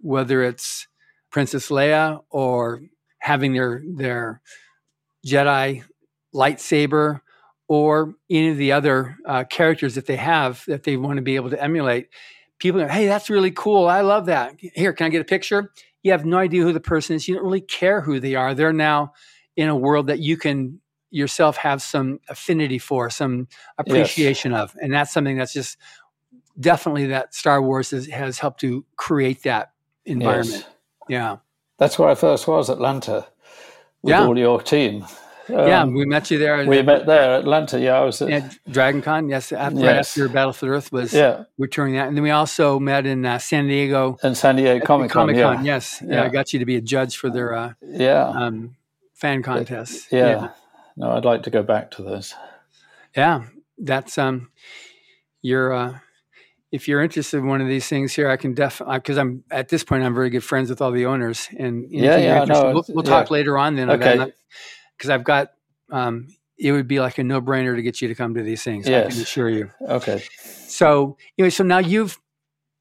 [0.00, 0.86] whether it's
[1.30, 2.82] Princess Leia or
[3.18, 4.42] having their their
[5.26, 5.84] Jedi
[6.34, 7.20] lightsaber
[7.66, 11.36] or any of the other uh, characters that they have that they want to be
[11.36, 12.08] able to emulate.
[12.58, 13.88] People go, hey, that's really cool.
[13.88, 14.56] I love that.
[14.58, 15.72] Here, can I get a picture?
[16.02, 17.26] You have no idea who the person is.
[17.26, 18.54] You don't really care who they are.
[18.54, 19.12] They're now
[19.56, 20.79] in a world that you can
[21.10, 24.60] yourself have some affinity for, some appreciation yes.
[24.60, 24.76] of.
[24.80, 25.76] And that's something that's just
[26.58, 29.72] definitely that Star Wars has, has helped to create that
[30.04, 30.66] environment.
[30.66, 30.66] Yes.
[31.08, 31.36] Yeah.
[31.78, 33.26] That's where I first was, Atlanta,
[34.02, 34.24] with yeah.
[34.24, 35.04] all your team.
[35.48, 36.64] Um, yeah, we met you there.
[36.64, 37.80] We met there, Atlanta.
[37.80, 39.28] Yeah, I was at, at Dragon Con.
[39.28, 40.10] Yes, after, yes.
[40.10, 41.44] after Battlefield Earth was yeah.
[41.58, 44.16] returning that, and then we also met in uh, San Diego.
[44.22, 45.34] And San Diego Comic Con.
[45.34, 45.60] Yeah.
[45.62, 46.16] Yes, yeah.
[46.16, 46.24] yeah.
[46.24, 48.76] I got you to be a judge for their uh, yeah um,
[49.14, 50.12] fan contest.
[50.12, 50.28] Yeah.
[50.28, 50.48] yeah.
[51.00, 52.34] No, I'd like to go back to those.
[53.16, 53.44] Yeah,
[53.78, 54.50] that's um,
[55.42, 55.72] you're.
[55.72, 55.98] Uh,
[56.72, 59.68] if you're interested in one of these things here, I can definitely because I'm at
[59.68, 62.84] this point I'm very good friends with all the owners, and yeah, yeah, no, we'll,
[62.90, 63.90] we'll talk later on then.
[63.90, 64.32] Okay
[65.00, 65.52] because I've got
[65.90, 68.62] um, it would be like a no brainer to get you to come to these
[68.62, 68.86] things.
[68.86, 69.06] Yes.
[69.06, 69.70] I can assure you.
[69.80, 70.22] Okay.
[70.42, 72.20] So anyway, so now you've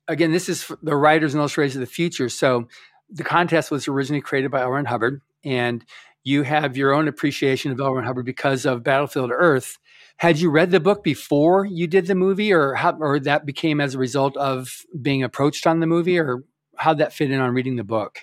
[0.09, 2.27] again, this is the writers and illustrators of the future.
[2.27, 2.67] So
[3.09, 4.65] the contest was originally created by.
[4.65, 5.85] Ron Hubbard, and
[6.23, 8.01] you have your own appreciation of L.
[8.01, 9.77] Hubbard because of Battlefield Earth.
[10.17, 13.79] Had you read the book before you did the movie, or how, or that became
[13.79, 14.69] as a result of
[15.01, 16.43] being approached on the movie, or
[16.75, 18.19] how'd that fit in on reading the book?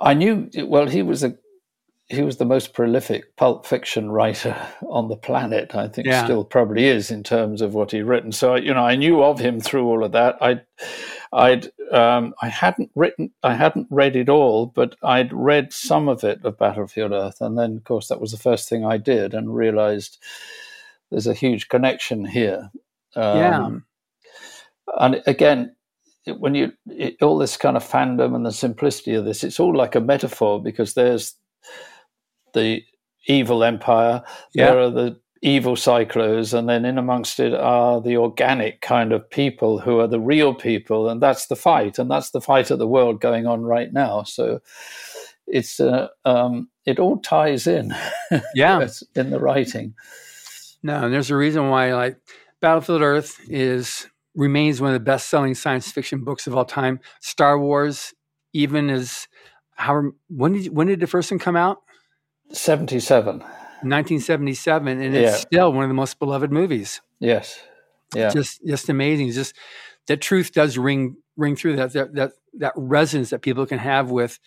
[0.00, 1.36] I knew well he was a
[2.08, 5.74] he was the most prolific pulp fiction writer on the planet.
[5.74, 6.24] I think yeah.
[6.24, 8.30] still probably is in terms of what he'd written.
[8.32, 10.36] So you know, I knew of him through all of that.
[10.40, 10.60] I,
[11.32, 16.24] I'd, um, I hadn't written, I hadn't read it all, but I'd read some of
[16.24, 19.32] it of Battlefield Earth, and then of course that was the first thing I did,
[19.32, 20.18] and realized
[21.10, 22.70] there's a huge connection here.
[23.16, 23.70] Um, yeah.
[25.00, 25.74] And again,
[26.26, 29.74] when you it, all this kind of fandom and the simplicity of this, it's all
[29.74, 31.34] like a metaphor because there's
[32.54, 32.82] the
[33.26, 34.22] evil empire.
[34.54, 34.70] Yeah.
[34.70, 39.28] There are the evil Psychlos, and then in amongst it are the organic kind of
[39.28, 42.78] people who are the real people, and that's the fight, and that's the fight of
[42.78, 44.22] the world going on right now.
[44.22, 44.60] So
[45.46, 47.94] it's uh, um, it all ties in,
[48.54, 49.94] yeah, in the writing.
[50.82, 52.16] No, and there's a reason why like
[52.60, 57.00] Battlefield Earth is remains one of the best selling science fiction books of all time.
[57.20, 58.14] Star Wars,
[58.52, 59.28] even as
[59.76, 61.82] how when did when did the first one come out?
[62.52, 63.42] 77.
[63.84, 65.36] 1977, and it's yeah.
[65.36, 67.00] still one of the most beloved movies.
[67.20, 67.60] Yes.
[68.14, 68.30] Yeah.
[68.30, 69.28] Just just amazing.
[69.28, 69.54] It's just
[70.06, 74.10] that truth does ring ring through that that that that resonance that people can have
[74.10, 74.38] with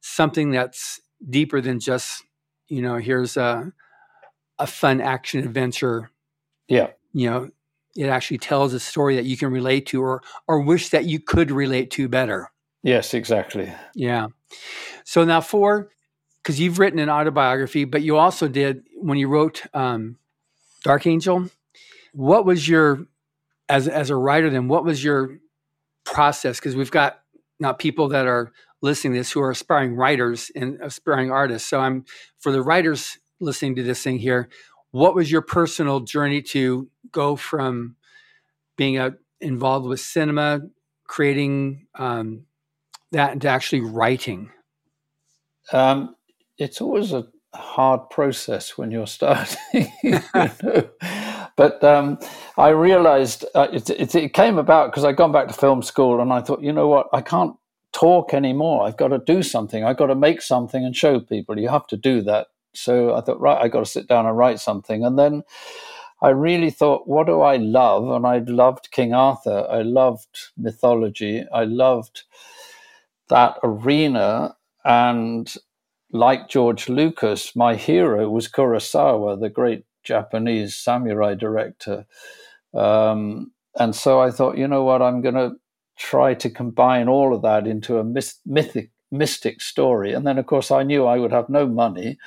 [0.00, 2.22] something that's deeper than just
[2.68, 3.72] you know here's a
[4.58, 6.10] a fun action adventure.
[6.68, 6.90] Yeah.
[7.12, 7.50] You know,
[7.96, 11.20] it actually tells a story that you can relate to or or wish that you
[11.20, 12.50] could relate to better.
[12.82, 13.72] Yes, exactly.
[13.94, 14.28] Yeah.
[15.04, 15.90] So now for
[16.48, 20.16] because you've written an autobiography, but you also did when you wrote um,
[20.82, 21.50] Dark Angel.
[22.14, 23.04] What was your
[23.68, 24.66] as as a writer then?
[24.66, 25.40] What was your
[26.06, 26.58] process?
[26.58, 27.20] Because we've got
[27.60, 31.68] now people that are listening to this who are aspiring writers and aspiring artists.
[31.68, 32.06] So I'm
[32.38, 34.48] for the writers listening to this thing here.
[34.90, 37.96] What was your personal journey to go from
[38.78, 40.62] being a, involved with cinema,
[41.04, 42.46] creating um,
[43.12, 44.50] that, into actually writing?
[45.74, 46.14] Um,
[46.58, 49.92] it's always a hard process when you're starting.
[50.02, 50.90] you know?
[51.56, 52.18] But um,
[52.56, 56.20] I realized uh, it, it, it, came about because I'd gone back to film school
[56.20, 57.56] and I thought, you know what, I can't
[57.92, 58.86] talk anymore.
[58.86, 59.82] I've got to do something.
[59.82, 61.58] I've got to make something and show people.
[61.58, 62.46] You have to do that.
[62.74, 65.04] So I thought, right, I've got to sit down and write something.
[65.04, 65.42] And then
[66.22, 68.08] I really thought, what do I love?
[68.08, 69.66] And I loved King Arthur.
[69.68, 71.44] I loved mythology.
[71.52, 72.22] I loved
[73.30, 74.56] that arena.
[74.84, 75.52] And
[76.12, 82.06] like George Lucas, my hero was Kurosawa, the great Japanese samurai director.
[82.74, 85.56] Um, and so I thought, you know what, I'm going to
[85.96, 90.12] try to combine all of that into a mythic, mystic story.
[90.12, 92.18] And then, of course, I knew I would have no money.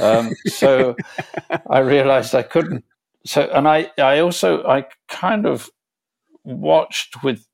[0.00, 0.96] Um, so
[1.70, 2.84] I realized I couldn't.
[3.24, 5.70] So, and I, I also, I kind of
[6.44, 7.46] watched with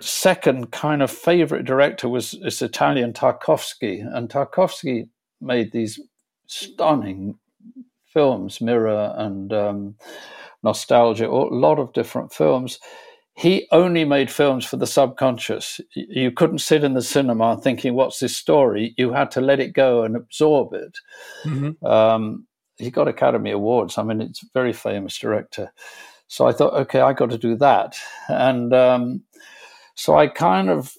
[0.00, 5.08] second kind of favorite director was this Italian Tarkovsky, and Tarkovsky
[5.40, 6.00] made these
[6.46, 7.38] stunning
[8.06, 9.94] films, Mirror and um,
[10.62, 12.78] Nostalgia, a lot of different films.
[13.34, 15.80] he only made films for the subconscious.
[15.94, 19.72] You couldn't sit in the cinema thinking, "What's this story?" You had to let it
[19.72, 20.98] go and absorb it.
[21.44, 21.84] Mm-hmm.
[21.86, 23.96] Um, he got Academy Awards.
[23.96, 25.72] I mean, it's a very famous director.
[26.28, 27.96] So I thought, okay, I got to do that,
[28.28, 29.22] and um,
[29.94, 30.94] so I kind of,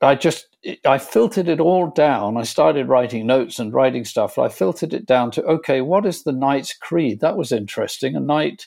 [0.00, 2.36] I just, I filtered it all down.
[2.36, 4.38] I started writing notes and writing stuff.
[4.38, 7.20] I filtered it down to, okay, what is the knight's creed?
[7.20, 8.16] That was interesting.
[8.16, 8.66] A Knight's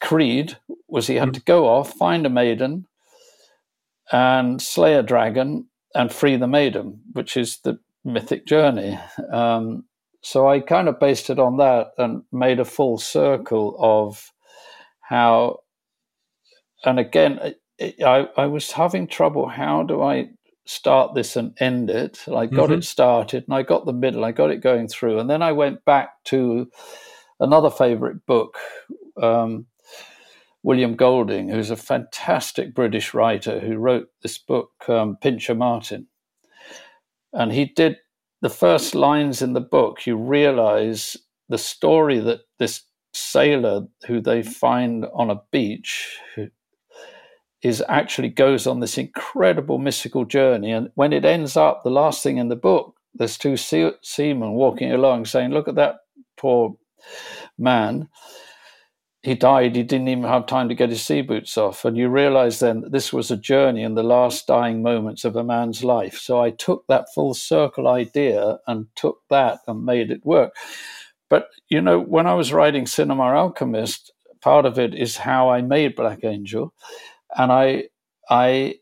[0.00, 0.56] creed
[0.88, 2.86] was he had to go off, find a maiden,
[4.10, 8.98] and slay a dragon and free the maiden, which is the mythic journey.
[9.30, 9.84] Um,
[10.22, 14.32] so I kind of based it on that and made a full circle of
[15.00, 15.60] how,
[16.84, 19.48] and again, I, I was having trouble.
[19.48, 20.30] How do I
[20.66, 22.24] start this and end it?
[22.28, 22.74] I got mm-hmm.
[22.74, 25.18] it started and I got the middle, I got it going through.
[25.18, 26.70] And then I went back to
[27.40, 28.58] another favorite book,
[29.20, 29.66] um,
[30.62, 36.06] William Golding, who's a fantastic British writer who wrote this book, um, Pincher Martin.
[37.32, 37.96] And he did
[38.40, 41.16] the first lines in the book, you realize
[41.48, 42.82] the story that this
[43.14, 46.48] sailor who they find on a beach who
[47.62, 50.70] is actually goes on this incredible mystical journey.
[50.70, 54.92] And when it ends up, the last thing in the book, there's two seamen walking
[54.92, 55.96] along saying, Look at that
[56.36, 56.76] poor
[57.58, 58.08] man
[59.22, 61.84] he died, he didn't even have time to get his sea boots off.
[61.84, 65.34] And you realize then that this was a journey in the last dying moments of
[65.34, 66.18] a man's life.
[66.18, 70.54] So I took that full circle idea and took that and made it work.
[71.28, 75.62] But, you know, when I was writing Cinema Alchemist, part of it is how I
[75.62, 76.72] made Black Angel.
[77.38, 77.84] And I,
[78.28, 78.74] I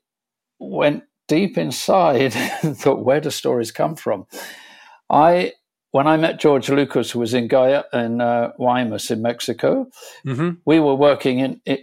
[0.59, 4.27] went deep inside and thought, where do stories come from?
[5.11, 5.53] I
[5.93, 9.87] when I met George Lucas, who was in Gaia in uh, Guaymas in Mexico,
[10.27, 10.51] mm-hmm.
[10.67, 11.79] we were working in, in,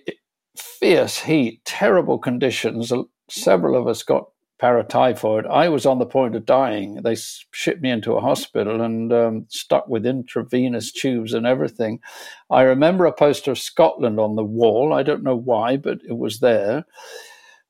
[0.55, 2.91] fierce heat, terrible conditions.
[3.29, 4.25] Several of us got
[4.63, 5.45] paratyphoid.
[5.45, 7.02] I was on the point of dying.
[7.04, 7.17] They
[7.52, 11.99] shipped me into a hospital and um, stuck with intravenous tubes and everything.
[12.49, 14.93] I remember a poster of Scotland on the wall.
[14.93, 16.86] I don't know why, but it was there.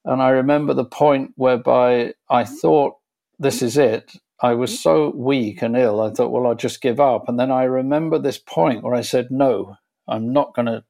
[0.05, 2.97] And I remember the point whereby I thought,
[3.39, 4.13] this is it.
[4.39, 7.27] I was so weak and ill, I thought, well, I'll just give up.
[7.27, 9.77] And then I remember this point where I said, no,
[10.07, 10.83] I'm not going to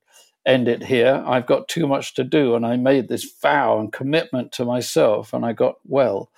[0.46, 1.24] end it here.
[1.26, 2.56] I've got too much to do.
[2.56, 6.30] And I made this vow and commitment to myself, and I got well.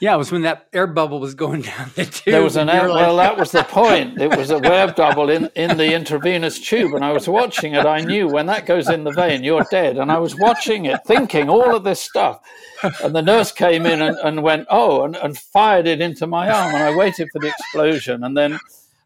[0.00, 2.32] Yeah, it was when that air bubble was going down the tube.
[2.32, 3.06] There was an air, like...
[3.06, 4.20] well, that was the point.
[4.20, 7.84] It was a web double in, in the intravenous tube, and I was watching it.
[7.84, 9.98] I knew when that goes in the vein, you're dead.
[9.98, 12.40] And I was watching it, thinking all of this stuff.
[13.04, 16.48] And the nurse came in and, and went, oh, and, and fired it into my
[16.50, 16.74] arm.
[16.74, 18.58] And I waited for the explosion, and then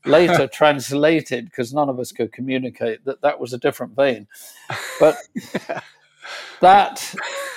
[0.05, 4.27] later translated because none of us could communicate that that was a different vein.
[5.01, 5.17] But
[6.61, 7.15] that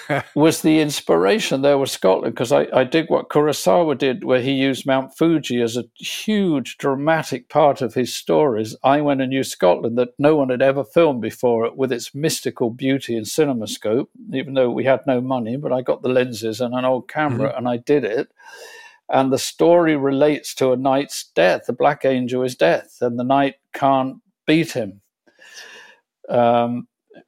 [0.36, 4.52] was the inspiration there was Scotland because I, I did what Kurosawa did, where he
[4.52, 8.76] used Mount Fuji as a huge dramatic part of his stories.
[8.84, 12.70] I went and used Scotland that no one had ever filmed before with its mystical
[12.70, 16.74] beauty and cinemascope, even though we had no money, but I got the lenses and
[16.74, 17.58] an old camera mm-hmm.
[17.58, 18.32] and I did it.
[19.10, 21.66] And the story relates to a knight's death.
[21.68, 25.02] The Black Angel is death, and the knight can't beat him.
[26.30, 26.88] Um,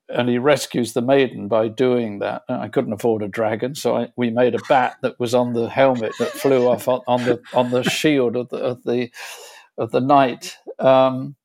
[0.10, 2.44] and he rescues the maiden by doing that.
[2.50, 5.70] I couldn't afford a dragon, so I, we made a bat that was on the
[5.70, 9.12] helmet that flew off on, on the on the shield of the of the
[9.78, 10.58] of the knight.
[10.80, 11.36] Um,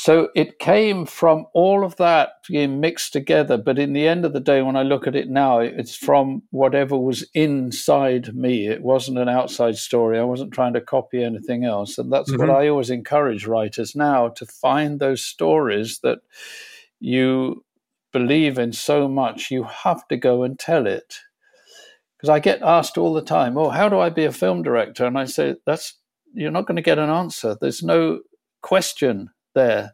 [0.00, 3.58] so it came from all of that being mixed together.
[3.58, 6.44] But in the end of the day, when I look at it now, it's from
[6.50, 8.68] whatever was inside me.
[8.68, 10.16] It wasn't an outside story.
[10.16, 11.98] I wasn't trying to copy anything else.
[11.98, 12.46] And that's mm-hmm.
[12.46, 16.20] what I always encourage writers now to find those stories that
[17.00, 17.64] you
[18.12, 21.16] believe in so much, you have to go and tell it.
[22.16, 25.06] Because I get asked all the time, "Oh, how do I be a film director?"
[25.06, 25.98] And I say, "That's
[26.34, 27.56] you're not going to get an answer.
[27.60, 28.20] There's no
[28.62, 29.92] question there.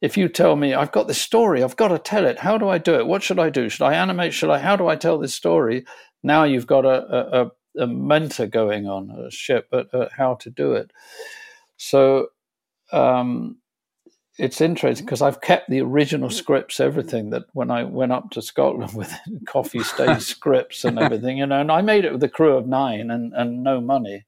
[0.00, 2.38] If you tell me I've got this story, I've got to tell it.
[2.40, 3.06] How do I do it?
[3.06, 3.68] What should I do?
[3.68, 4.34] Should I animate?
[4.34, 4.58] Should I?
[4.58, 5.84] How do I tell this story?
[6.22, 6.98] Now you've got a,
[7.40, 10.90] a, a mentor going on a ship at, how to do it.
[11.76, 12.28] So
[12.92, 13.58] um,
[14.38, 18.42] it's interesting because I've kept the original scripts, everything that when I went up to
[18.42, 19.12] Scotland with
[19.46, 22.66] coffee stain scripts and everything, you know, and I made it with a crew of
[22.66, 24.24] nine and, and no money.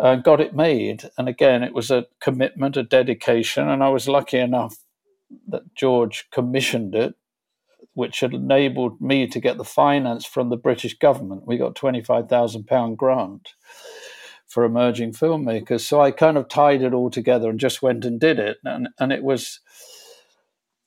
[0.00, 1.08] Uh, got it made.
[1.16, 3.68] And again, it was a commitment, a dedication.
[3.68, 4.76] And I was lucky enough
[5.48, 7.14] that George commissioned it,
[7.94, 11.46] which had enabled me to get the finance from the British government.
[11.46, 13.50] We got £25,000 grant
[14.48, 15.82] for emerging filmmakers.
[15.82, 18.58] So I kind of tied it all together and just went and did it.
[18.64, 19.60] And, and it was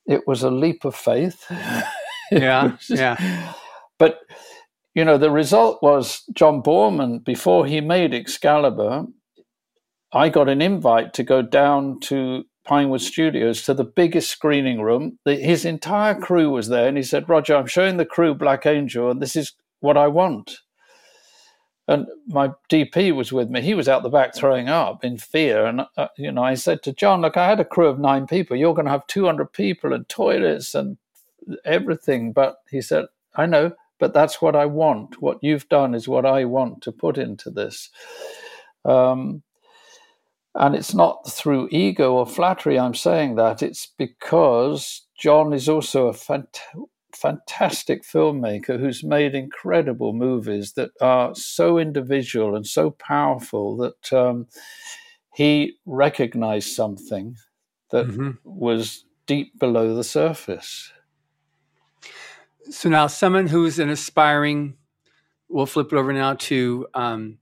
[0.08, 1.44] it was a leap of faith.
[2.32, 3.52] yeah, yeah.
[3.98, 4.20] But
[4.98, 9.06] you know, the result was John Boorman before he made Excalibur.
[10.12, 15.20] I got an invite to go down to Pinewood Studios to the biggest screening room.
[15.24, 18.66] The, his entire crew was there, and he said, "Roger, I'm showing the crew Black
[18.66, 20.62] Angel, and this is what I want."
[21.86, 23.60] And my DP was with me.
[23.60, 25.64] He was out the back throwing up in fear.
[25.64, 28.26] And, uh, you know, I said to John, look, I had a crew of nine
[28.26, 28.56] people.
[28.56, 30.98] You're going to have 200 people and toilets and
[31.64, 32.32] everything.
[32.32, 35.20] But he said, I know, but that's what I want.
[35.20, 37.90] What you've done is what I want to put into this.
[38.84, 39.42] Um,
[40.54, 43.62] and it's not through ego or flattery I'm saying that.
[43.62, 51.34] It's because John is also a fantastic fantastic filmmaker who's made incredible movies that are
[51.34, 54.46] so individual and so powerful that um,
[55.34, 57.36] he recognized something
[57.90, 58.30] that mm-hmm.
[58.44, 60.92] was deep below the surface.
[62.70, 64.76] So now, someone who's an aspiring,
[65.48, 67.38] we'll flip it over now to um,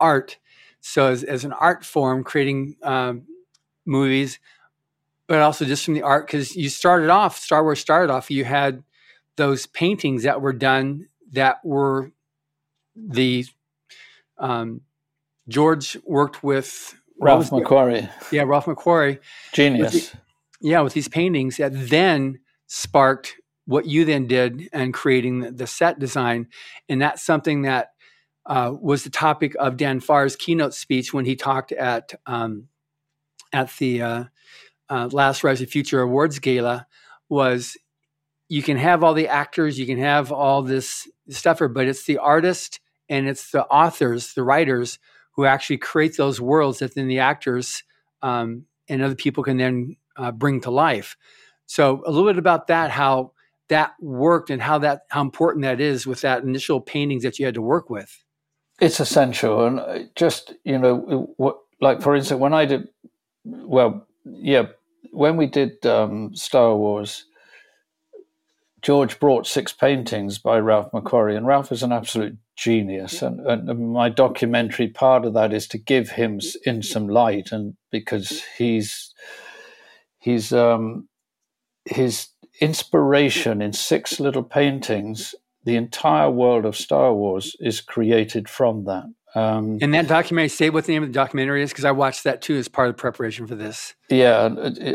[0.00, 0.38] art.
[0.80, 3.22] So, as, as, an art form, creating um,
[3.84, 4.38] movies,
[5.26, 8.44] but also just from the art, because you started off, Star Wars started off, you
[8.44, 8.82] had
[9.36, 12.10] those paintings that were done that were
[12.96, 13.46] the
[14.38, 14.80] um,
[15.48, 18.10] George worked with Ralph McQuarrie.
[18.30, 19.18] Yeah, Ralph McQuarrie.
[19.52, 19.92] Genius.
[19.92, 20.18] With the,
[20.60, 23.36] yeah, with these paintings that then sparked
[23.68, 26.46] what you then did and creating the, set design.
[26.88, 27.90] And that's something that
[28.46, 32.68] uh, was the topic of Dan Farr's keynote speech when he talked at um,
[33.52, 34.24] at the uh,
[34.88, 36.86] uh, last Writers of Future Awards Gala
[37.28, 37.76] was
[38.48, 42.16] you can have all the actors, you can have all this stuff, but it's the
[42.16, 44.98] artist and it's the authors, the writers
[45.32, 47.84] who actually create those worlds that then the actors
[48.22, 51.18] um, and other people can then uh, bring to life.
[51.66, 53.32] So a little bit about that, how
[53.68, 57.44] that worked and how that how important that is with that initial paintings that you
[57.44, 58.24] had to work with.
[58.80, 62.88] It's essential, and uh, just you know, what like for instance, when I did,
[63.44, 64.66] well, yeah,
[65.12, 67.24] when we did um, Star Wars,
[68.82, 73.22] George brought six paintings by Ralph McQuarrie, and Ralph is an absolute genius.
[73.22, 77.74] And, and, my documentary part of that is to give him in some light, and
[77.90, 79.12] because he's
[80.18, 81.08] he's um,
[81.84, 82.28] his
[82.60, 85.34] inspiration in six little paintings,
[85.64, 89.04] the entire world of Star Wars is created from that.
[89.34, 92.24] Um, and that documentary, say what the name of the documentary is, because I watched
[92.24, 93.94] that too as part of the preparation for this.
[94.08, 94.48] Yeah,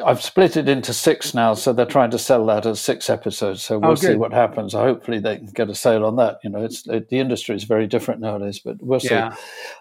[0.03, 3.61] I've split it into six now, so they're trying to sell that as six episodes.
[3.61, 4.73] So we'll oh, see what happens.
[4.73, 6.39] Hopefully, they can get a sale on that.
[6.43, 9.09] You know, it's it, the industry is very different nowadays, but we'll see.
[9.09, 9.35] Yeah.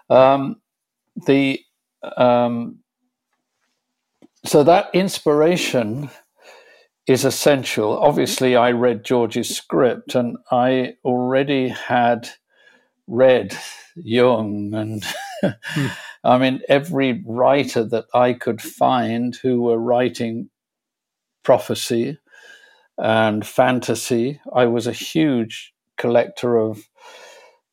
[0.09, 0.61] Um,
[1.25, 1.59] the
[2.15, 2.77] um,
[4.45, 6.09] so that inspiration
[7.07, 7.97] is essential.
[7.99, 12.29] Obviously, I read George's script, and I already had
[13.07, 13.57] read
[13.95, 15.03] Jung and
[15.41, 15.87] hmm.
[16.23, 20.49] I mean every writer that I could find who were writing
[21.43, 22.17] prophecy
[22.97, 24.39] and fantasy.
[24.53, 26.87] I was a huge collector of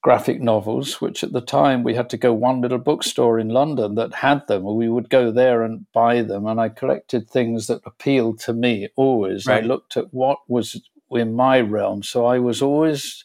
[0.03, 3.95] graphic novels, which at the time we had to go one little bookstore in London
[3.97, 4.65] that had them.
[4.75, 8.89] We would go there and buy them, and I collected things that appealed to me
[8.97, 9.47] always.
[9.47, 9.63] Right.
[9.63, 10.81] I looked at what was
[11.11, 13.25] in my realm, so I was always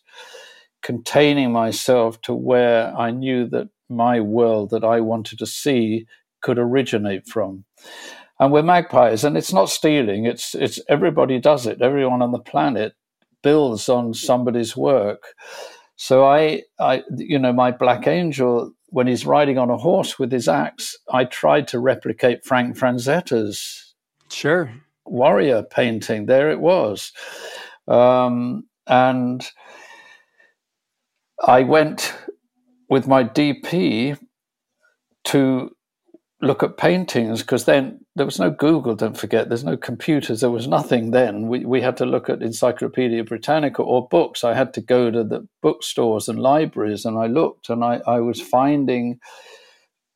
[0.82, 6.08] containing myself to where I knew that my world that I wanted to see
[6.42, 7.66] could originate from.
[8.40, 10.26] And we're magpies, and it's not stealing.
[10.26, 11.82] It's it's everybody does it.
[11.82, 12.96] Everyone on the planet
[13.42, 15.24] builds on somebody's work.
[15.96, 20.32] So I, I, you know, my Black Angel, when he's riding on a horse with
[20.32, 23.96] his axe, I tried to replicate Frank Frazetta's
[24.30, 24.72] sure
[25.06, 26.26] warrior painting.
[26.26, 27.12] There it was,
[27.88, 29.50] um, and
[31.46, 32.14] I went
[32.90, 34.18] with my DP
[35.26, 35.75] to
[36.42, 40.52] look at paintings because then there was no Google, don't forget, there's no computers, there
[40.52, 41.48] was nothing then.
[41.48, 44.44] We, we had to look at Encyclopedia Britannica or books.
[44.44, 48.20] I had to go to the bookstores and libraries and I looked and I, I
[48.20, 49.20] was finding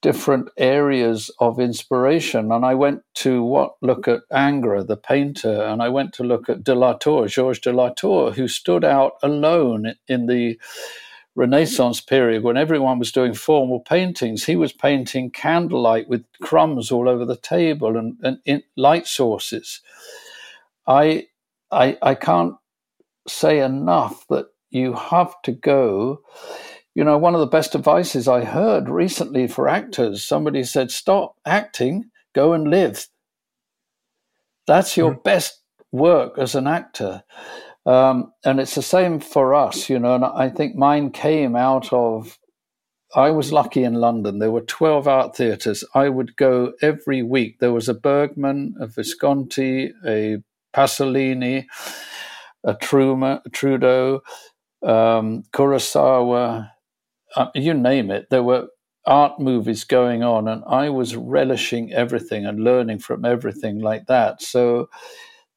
[0.01, 2.51] different areas of inspiration.
[2.51, 6.49] And I went to what look at Ingres, the painter, and I went to look
[6.49, 10.57] at de la Tour, Georges de la Tour, who stood out alone in the
[11.35, 17.07] Renaissance period when everyone was doing formal paintings, he was painting candlelight with crumbs all
[17.07, 19.81] over the table and, and light sources.
[20.87, 21.27] I,
[21.71, 22.55] I, I can't
[23.27, 26.21] say enough that you have to go.
[26.95, 31.35] You know, one of the best advices I heard recently for actors, somebody said, stop
[31.45, 33.07] acting, go and live.
[34.67, 35.23] That's your mm.
[35.23, 35.61] best
[35.91, 37.23] work as an actor.
[37.89, 40.15] Um, and it's the same for us, you know.
[40.15, 42.37] And I think mine came out of.
[43.15, 44.37] I was lucky in London.
[44.39, 45.83] There were 12 art theatres.
[45.95, 47.59] I would go every week.
[47.59, 50.37] There was a Bergman, a Visconti, a
[50.75, 51.65] Pasolini,
[52.63, 54.21] a Truma, Trudeau,
[54.83, 56.69] um, Kurosawa,
[57.35, 58.29] uh, you name it.
[58.29, 58.67] There were
[59.05, 64.41] art movies going on, and I was relishing everything and learning from everything like that.
[64.41, 64.89] So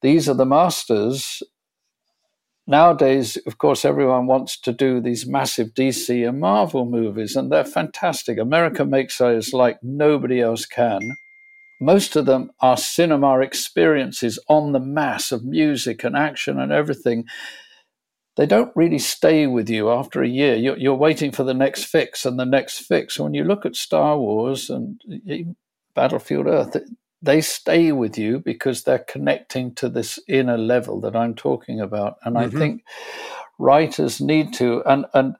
[0.03, 1.43] these are the masters.
[2.66, 7.64] Nowadays, of course, everyone wants to do these massive DC and Marvel movies, and they're
[7.64, 8.38] fantastic.
[8.38, 11.00] America makes those like nobody else can.
[11.80, 17.24] Most of them are cinema experiences on the mass of music and action and everything
[18.36, 20.54] they don't really stay with you after a year.
[20.54, 23.18] You're, you're, waiting for the next fix and the next fix.
[23.18, 25.00] When you look at Star Wars and
[25.94, 26.76] Battlefield Earth,
[27.23, 32.16] they stay with you because they're connecting to this inner level that I'm talking about.
[32.25, 32.57] And mm-hmm.
[32.57, 32.85] I think
[33.59, 35.37] writers need to, and, and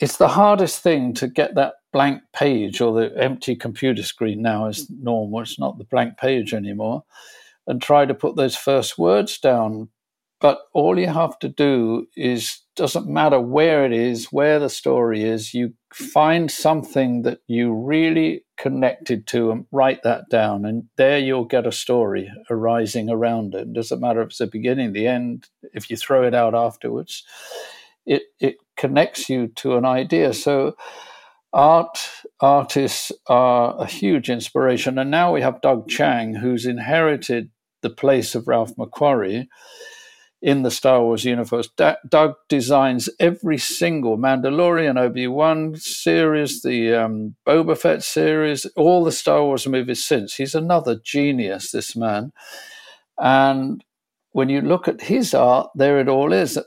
[0.00, 4.66] it's the hardest thing to get that blank page or the empty computer screen now
[4.66, 5.42] is normal.
[5.42, 7.04] It's not the blank page anymore.
[7.66, 9.88] And try to put those first words down
[10.40, 15.24] but all you have to do is doesn't matter where it is, where the story
[15.24, 20.64] is, you find something that you really connected to and write that down.
[20.64, 23.62] And there you'll get a story arising around it.
[23.62, 27.24] it doesn't matter if it's the beginning, the end, if you throw it out afterwards,
[28.04, 30.32] it, it connects you to an idea.
[30.32, 30.76] So
[31.52, 34.98] art artists are a huge inspiration.
[34.98, 37.50] And now we have Doug Chiang, who's inherited
[37.82, 39.48] the place of Ralph McQuarrie
[40.42, 41.68] in the Star Wars universe.
[42.08, 49.12] Doug designs every single Mandalorian, Obi Wan series, the um, Boba Fett series, all the
[49.12, 50.34] Star Wars movies since.
[50.34, 52.32] He's another genius, this man.
[53.18, 53.82] And
[54.32, 56.58] when you look at his art, there it all is.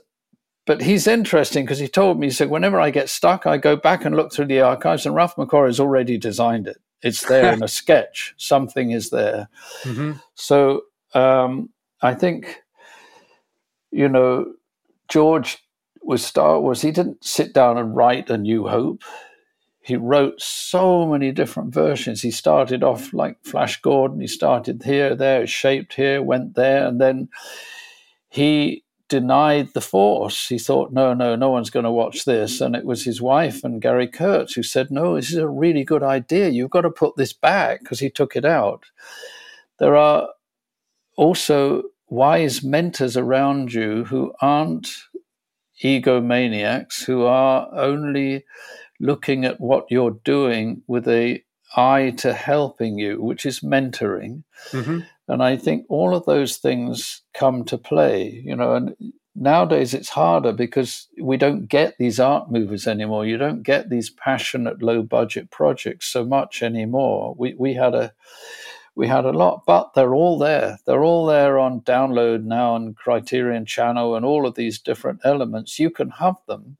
[0.66, 3.76] But he's interesting because he told me, he said, whenever I get stuck, I go
[3.76, 6.78] back and look through the archives, and Ralph McQuarrie has already designed it.
[7.02, 8.34] It's there in a sketch.
[8.36, 9.48] Something is there.
[9.82, 10.12] Mm-hmm.
[10.34, 10.82] So
[11.14, 11.70] um,
[12.02, 12.62] I think
[13.90, 14.52] you know,
[15.08, 15.58] George
[16.02, 19.02] with Star Wars, he didn't sit down and write A New Hope.
[19.82, 22.22] He wrote so many different versions.
[22.22, 24.20] He started off like Flash Gordon.
[24.20, 27.28] He started here, there, shaped here, went there, and then
[28.28, 30.48] he denied the Force.
[30.48, 32.60] He thought, no, no, no one's going to watch this.
[32.60, 35.84] And it was his wife and Gary Kurtz who said, no, this is a really
[35.84, 36.48] good idea.
[36.48, 38.84] You've got to put this back because he took it out.
[39.78, 40.28] There are
[41.16, 44.88] also wise mentors around you who aren't
[45.82, 48.44] egomaniacs, who are only
[48.98, 51.42] looking at what you're doing with a
[51.76, 54.42] eye to helping you, which is mentoring.
[54.72, 55.00] Mm-hmm.
[55.28, 58.96] And I think all of those things come to play, you know, and
[59.34, 63.24] nowadays it's harder because we don't get these art movies anymore.
[63.24, 67.34] You don't get these passionate low budget projects so much anymore.
[67.38, 68.12] We we had a
[68.94, 70.78] we had a lot, but they're all there.
[70.86, 75.78] They're all there on download now on Criterion Channel and all of these different elements.
[75.78, 76.76] You can have them.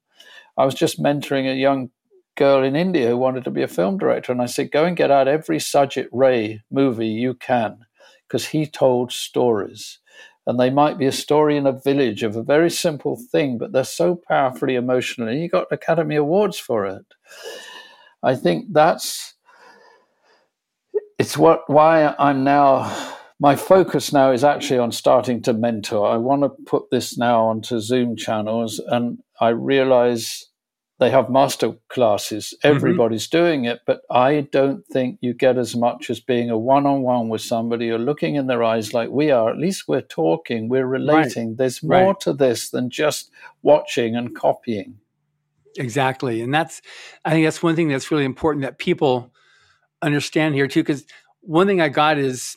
[0.57, 1.91] I was just mentoring a young
[2.37, 4.97] girl in India who wanted to be a film director, and I said, Go and
[4.97, 7.79] get out every Satyajit Ray movie you can,
[8.27, 9.99] because he told stories.
[10.47, 13.73] And they might be a story in a village of a very simple thing, but
[13.73, 15.29] they're so powerfully emotional.
[15.29, 17.05] And he got Academy Awards for it.
[18.23, 19.35] I think that's
[21.21, 22.91] it's what why I'm now
[23.39, 26.07] my focus now is actually on starting to mentor.
[26.07, 30.47] I want to put this now onto Zoom channels, and I realize
[30.99, 32.55] they have master classes.
[32.64, 32.75] Mm-hmm.
[32.75, 33.45] Everybody's mm-hmm.
[33.45, 37.03] doing it, but I don't think you get as much as being a one on
[37.03, 37.87] one with somebody.
[37.87, 39.51] You're looking in their eyes like we are.
[39.51, 41.49] At least we're talking, we're relating.
[41.49, 41.57] Right.
[41.59, 42.21] There's more right.
[42.21, 44.97] to this than just watching and copying.
[45.77, 46.41] Exactly.
[46.41, 46.81] And that's,
[47.27, 49.33] I think that's one thing that's really important that people
[50.03, 51.05] understand here too, because
[51.41, 52.57] one thing I got is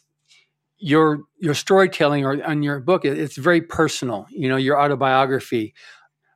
[0.77, 3.05] your your storytelling or on your book.
[3.05, 4.27] It's very personal.
[4.29, 5.73] You know, your autobiography.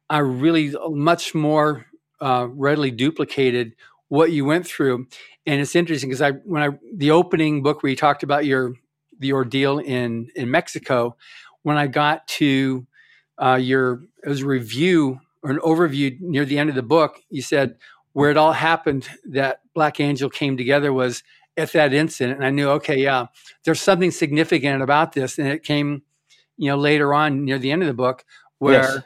[0.09, 1.85] I really much more
[2.21, 3.75] uh, readily duplicated
[4.07, 5.07] what you went through,
[5.45, 8.73] and it's interesting because I when I the opening book where you talked about your
[9.19, 11.17] the ordeal in in Mexico,
[11.63, 12.87] when I got to
[13.37, 17.19] uh, your it was a review or an overview near the end of the book,
[17.29, 17.75] you said
[18.17, 21.21] where it all happened that Black Angel came together was
[21.55, 22.37] at that incident.
[22.37, 23.27] And I knew, okay, yeah,
[23.63, 25.37] there's something significant about this.
[25.37, 26.01] And it came,
[26.57, 28.25] you know, later on near the end of the book
[28.57, 28.97] where yes.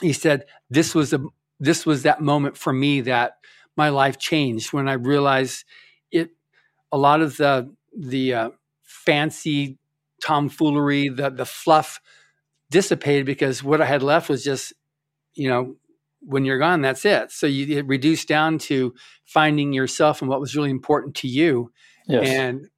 [0.00, 1.18] he said, this was a,
[1.58, 3.38] this was that moment for me that
[3.76, 5.64] my life changed when I realized
[6.12, 6.30] it,
[6.92, 8.50] a lot of the, the uh,
[8.84, 9.78] fancy
[10.20, 12.00] tomfoolery, the the fluff
[12.70, 14.74] dissipated because what I had left was just,
[15.34, 15.74] you know,
[16.24, 17.32] when you're gone, that's it.
[17.32, 18.94] So you it reduced down to
[19.24, 21.72] finding yourself and what was really important to you.
[22.06, 22.28] Yes.
[22.28, 22.68] And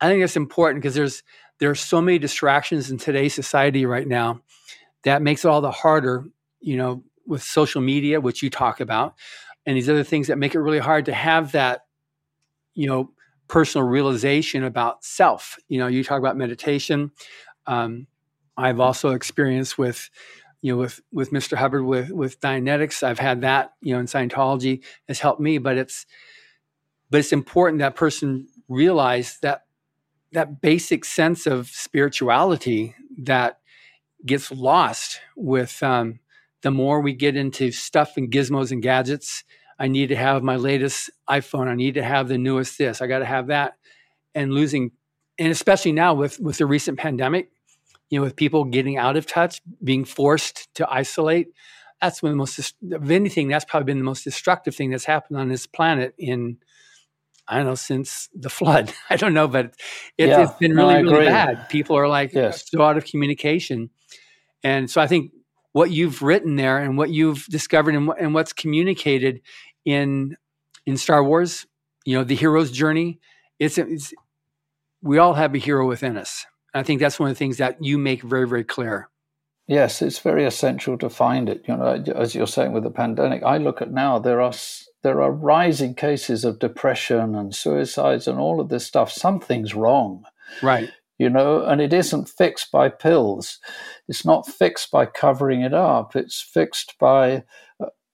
[0.00, 1.22] I think it's important because there's
[1.58, 4.40] there are so many distractions in today's society right now
[5.04, 6.24] that makes it all the harder,
[6.60, 9.14] you know, with social media, which you talk about,
[9.66, 11.82] and these other things that make it really hard to have that,
[12.74, 13.12] you know,
[13.46, 15.58] personal realization about self.
[15.68, 17.10] You know, you talk about meditation.
[17.66, 18.06] Um,
[18.56, 20.10] I've also experienced with,
[20.62, 21.56] you know, with with Mr.
[21.56, 23.02] Hubbard with with Dianetics.
[23.02, 26.06] I've had that, you know, in Scientology has helped me, but it's
[27.10, 29.64] but it's important that person realize that
[30.32, 33.60] that basic sense of spirituality that
[34.24, 36.20] gets lost with um,
[36.62, 39.44] the more we get into stuff and gizmos and gadgets.
[39.78, 41.68] I need to have my latest iPhone.
[41.68, 43.00] I need to have the newest this.
[43.00, 43.78] I got to have that.
[44.34, 44.92] And losing,
[45.38, 47.50] and especially now with with the recent pandemic,
[48.10, 51.48] you know, with people getting out of touch, being forced to isolate.
[52.02, 55.04] That's one of the most, of anything, that's probably been the most destructive thing that's
[55.04, 56.58] happened on this planet in
[57.50, 58.92] I don't know, since the flood.
[59.10, 59.74] I don't know, but
[60.16, 61.68] it, yeah, it's been really, really bad.
[61.68, 62.64] People are like yes.
[62.70, 63.90] so out of communication.
[64.62, 65.32] And so I think
[65.72, 69.40] what you've written there and what you've discovered and, and what's communicated
[69.84, 70.36] in
[70.86, 71.66] in Star Wars,
[72.04, 73.20] you know, the hero's journey,
[73.58, 74.14] it's, it's
[75.02, 76.46] we all have a hero within us.
[76.74, 79.08] I think that's one of the things that you make very, very clear.
[79.66, 81.64] Yes, it's very essential to find it.
[81.68, 84.52] You know, as you're saying with the pandemic, I look at now there are
[85.02, 89.12] there are rising cases of depression and suicides and all of this stuff.
[89.12, 90.24] Something's wrong.
[90.62, 90.90] Right.
[91.18, 93.58] You know, and it isn't fixed by pills.
[94.08, 96.16] It's not fixed by covering it up.
[96.16, 97.44] It's fixed by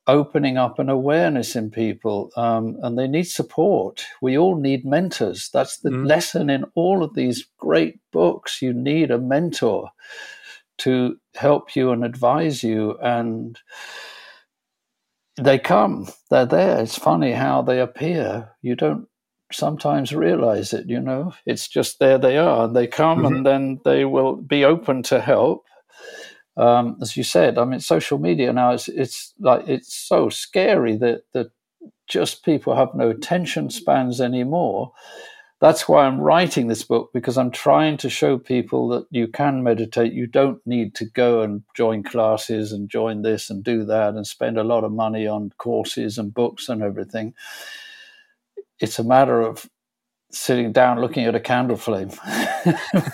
[0.06, 4.04] opening up an awareness in people, um, and they need support.
[4.22, 5.50] We all need mentors.
[5.52, 6.06] That's the mm.
[6.06, 8.62] lesson in all of these great books.
[8.62, 9.90] You need a mentor
[10.78, 13.58] to help you and advise you, and
[15.36, 16.80] they come, they're there.
[16.80, 18.50] It's funny how they appear.
[18.62, 19.08] You don't
[19.52, 21.34] sometimes realize it, you know.
[21.44, 22.64] It's just there they are.
[22.64, 23.36] and They come mm-hmm.
[23.36, 25.66] and then they will be open to help.
[26.56, 30.96] Um, as you said, I mean, social media now is it's like it's so scary
[30.96, 31.50] that that
[32.08, 34.92] just people have no attention spans anymore
[35.60, 39.62] that's why I'm writing this book because I'm trying to show people that you can
[39.62, 40.12] meditate.
[40.12, 44.26] You don't need to go and join classes and join this and do that and
[44.26, 47.32] spend a lot of money on courses and books and everything.
[48.80, 49.66] It's a matter of
[50.30, 52.10] sitting down looking at a candle flame.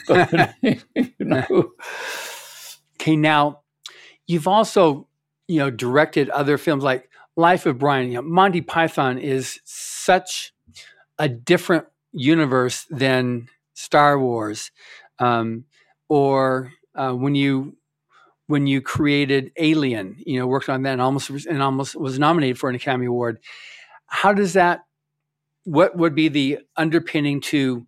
[0.63, 0.81] you
[1.21, 1.73] know.
[3.03, 3.63] Okay, now
[4.29, 5.09] you've also,
[5.49, 8.07] you know, directed other films like Life of Brian.
[8.07, 10.55] You know, Monty Python is such
[11.19, 14.71] a different universe than Star Wars,
[15.19, 15.65] um,
[16.09, 17.77] or uh, when you
[18.47, 22.57] when you created Alien, you know, worked on that and almost and almost was nominated
[22.57, 23.41] for an Academy Award.
[24.07, 24.85] How does that?
[25.65, 27.85] What would be the underpinning to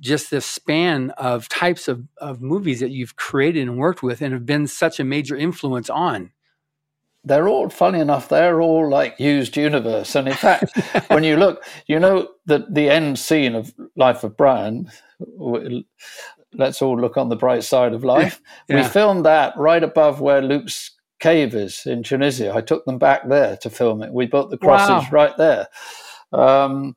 [0.00, 4.32] just the span of types of, of movies that you've created and worked with and
[4.32, 6.32] have been such a major influence on?
[7.24, 10.76] they're all funny enough they're all like used universe and in fact
[11.08, 14.90] when you look you know that the end scene of life of brian
[16.52, 18.76] let's all look on the bright side of life yeah.
[18.76, 23.26] we filmed that right above where luke's cave is in tunisia i took them back
[23.28, 25.08] there to film it we built the crosses wow.
[25.10, 25.66] right there
[26.32, 26.96] um,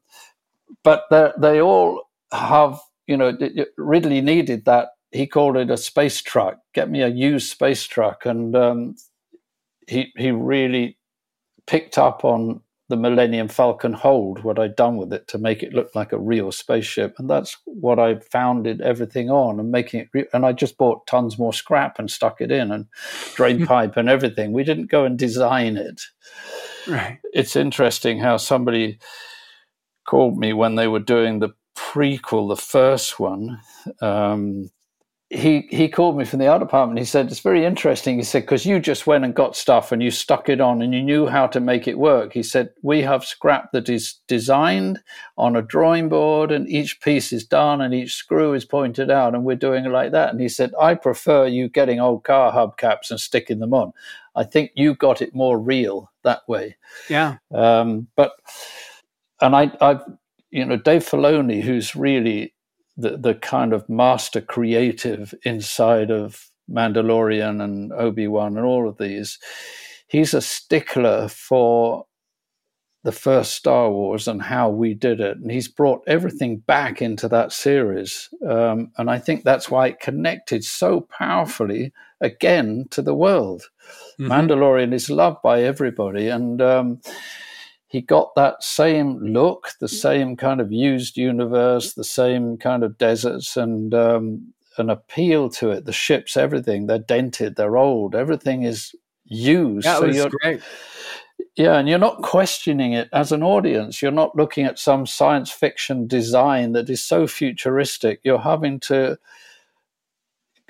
[0.83, 1.03] but
[1.39, 3.37] they all have you know
[3.77, 8.25] ridley needed that he called it a space truck get me a used space truck
[8.25, 8.95] and um,
[9.87, 10.97] he he really
[11.65, 15.73] picked up on the Millennium Falcon hold, what I'd done with it to make it
[15.73, 20.09] look like a real spaceship, and that's what I founded everything on, and making it.
[20.13, 22.85] Re- and I just bought tons more scrap and stuck it in, and
[23.35, 24.53] drain pipe and everything.
[24.53, 26.01] We didn't go and design it.
[26.87, 27.19] Right.
[27.33, 28.99] It's interesting how somebody
[30.05, 33.61] called me when they were doing the prequel, the first one.
[34.01, 34.69] Um,
[35.29, 36.99] he he called me from the art department.
[36.99, 38.15] He said it's very interesting.
[38.15, 40.93] He said because you just went and got stuff and you stuck it on and
[40.93, 42.31] you knew how to make it work.
[42.31, 45.01] He said we have scrap that is designed
[45.37, 49.35] on a drawing board and each piece is done and each screw is pointed out
[49.35, 50.29] and we're doing it like that.
[50.29, 53.91] And he said I prefer you getting old car hubcaps and sticking them on.
[54.33, 56.77] I think you got it more real that way.
[57.09, 57.37] Yeah.
[57.53, 58.31] Um, but
[59.41, 60.03] and I I've
[60.51, 62.53] you know Dave Filoni who's really
[62.95, 68.97] the the kind of master creative inside of Mandalorian and Obi Wan and all of
[68.97, 69.39] these.
[70.07, 72.05] He's a stickler for
[73.03, 75.37] the first Star Wars and how we did it.
[75.37, 78.29] And he's brought everything back into that series.
[78.45, 83.69] Um, and I think that's why it connected so powerfully again to the world.
[84.19, 84.31] Mm-hmm.
[84.31, 86.27] Mandalorian is loved by everybody.
[86.27, 86.99] And um,
[87.87, 92.97] he got that same look, the same kind of used universe, the same kind of
[92.97, 95.85] deserts, and um, an appeal to it.
[95.85, 98.93] The ships, everything, they're dented, they're old, everything is
[99.25, 99.85] used.
[99.85, 100.61] Yeah, it was great
[101.55, 104.01] yeah, and you're not questioning it as an audience.
[104.01, 108.19] You're not looking at some science fiction design that is so futuristic.
[108.23, 109.17] You're having to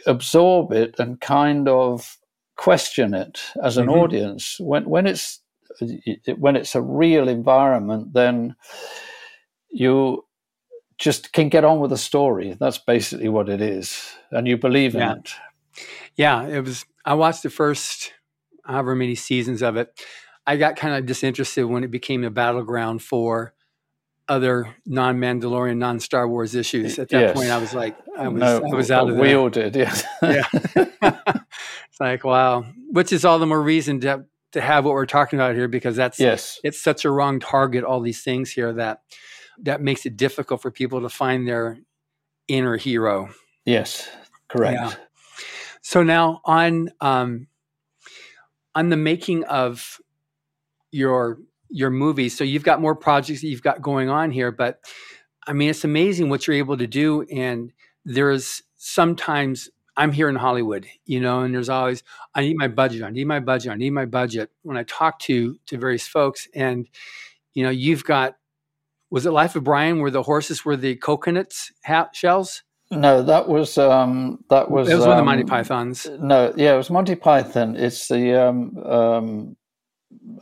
[0.06, 2.18] absorb it and kind of
[2.56, 4.00] question it as an mm-hmm.
[4.00, 4.58] audience.
[4.60, 5.42] When when it's
[6.38, 8.56] when it's a real environment, then
[9.70, 10.26] you
[10.98, 12.56] just can get on with the story.
[12.60, 15.16] That's basically what it is, and you believe in yeah.
[15.16, 15.34] it.
[16.16, 16.86] Yeah, it was.
[17.06, 18.14] I watched the first
[18.66, 19.90] however many seasons of it.
[20.46, 23.54] I got kind of disinterested when it became a battleground for
[24.30, 27.00] other non-Mandalorian, non-Star Wars issues.
[27.00, 27.34] At that yes.
[27.34, 29.18] point, I was like, I was, no, I was out of.
[29.18, 30.04] We all did, yes.
[30.22, 30.44] yeah.
[30.76, 32.66] it's like, wow.
[32.92, 35.96] Which is all the more reason to to have what we're talking about here because
[35.96, 37.84] that's yes, it's such a wrong target.
[37.84, 39.02] All these things here that
[39.60, 41.78] that makes it difficult for people to find their
[42.48, 43.30] inner hero.
[43.66, 44.08] Yes,
[44.48, 44.80] correct.
[44.80, 44.94] Yeah.
[45.82, 47.48] So now on um,
[48.76, 50.00] on the making of
[50.92, 51.40] your
[51.70, 52.38] your movies.
[52.38, 54.80] So you've got more projects that you've got going on here, but
[55.46, 57.24] I mean, it's amazing what you're able to do.
[57.24, 57.72] And
[58.06, 62.04] there's sometimes I'm here in Hollywood, you know, and there's always
[62.36, 64.52] I need my budget, I need my budget, I need my budget.
[64.62, 66.88] When I talk to to various folks, and
[67.54, 68.36] you know, you've got
[69.10, 72.64] was it Life of Brian where the horses were the coconuts ha- shells?
[72.92, 74.88] No, that was um, that was.
[74.90, 76.08] It was um, one of the Monty um, Pythons.
[76.20, 77.76] No, yeah, it was Monty Python.
[77.76, 79.58] It's the um, um,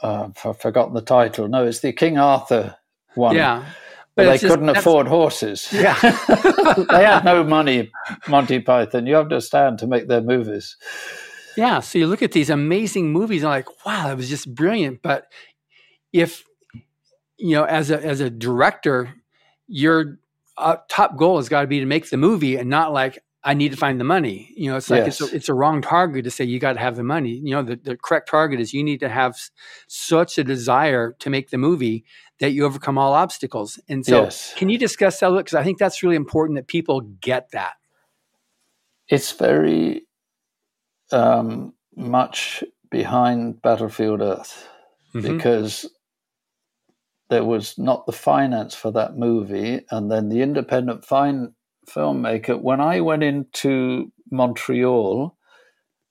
[0.02, 1.48] uh, I've forgotten the title.
[1.48, 2.76] No, it's the King Arthur
[3.16, 3.36] one.
[3.36, 3.66] Yeah.
[4.16, 5.68] But they just, couldn't afford horses.
[5.74, 6.00] Yeah.
[6.90, 7.92] they had no money,
[8.28, 9.06] Monty Python.
[9.06, 10.78] You understand to make their movies.
[11.58, 11.82] Yeah.
[11.82, 15.02] So you look at these amazing movies and like, wow, that was just brilliant.
[15.02, 15.32] But
[16.14, 16.46] if
[17.38, 19.14] you know, as a as a director,
[19.68, 20.20] your
[20.58, 23.54] uh, top goal has got to be to make the movie and not like I
[23.54, 24.52] need to find the money.
[24.58, 25.22] You know, it's like yes.
[25.22, 27.30] it's, a, it's a wrong target to say you got to have the money.
[27.44, 29.38] You know, the, the correct target is you need to have
[29.88, 32.06] such a desire to make the movie
[32.40, 33.80] that you overcome all obstacles.
[33.88, 34.54] And so, yes.
[34.56, 35.32] can you discuss that?
[35.32, 37.74] Because I think that's really important that people get that.
[39.08, 40.06] It's very
[41.12, 44.68] um, much behind Battlefield Earth
[45.14, 45.38] mm-hmm.
[45.38, 45.90] because
[47.30, 51.54] there was not the finance for that movie, and then the independent fine
[51.88, 52.60] filmmaker.
[52.60, 55.36] When I went into Montreal,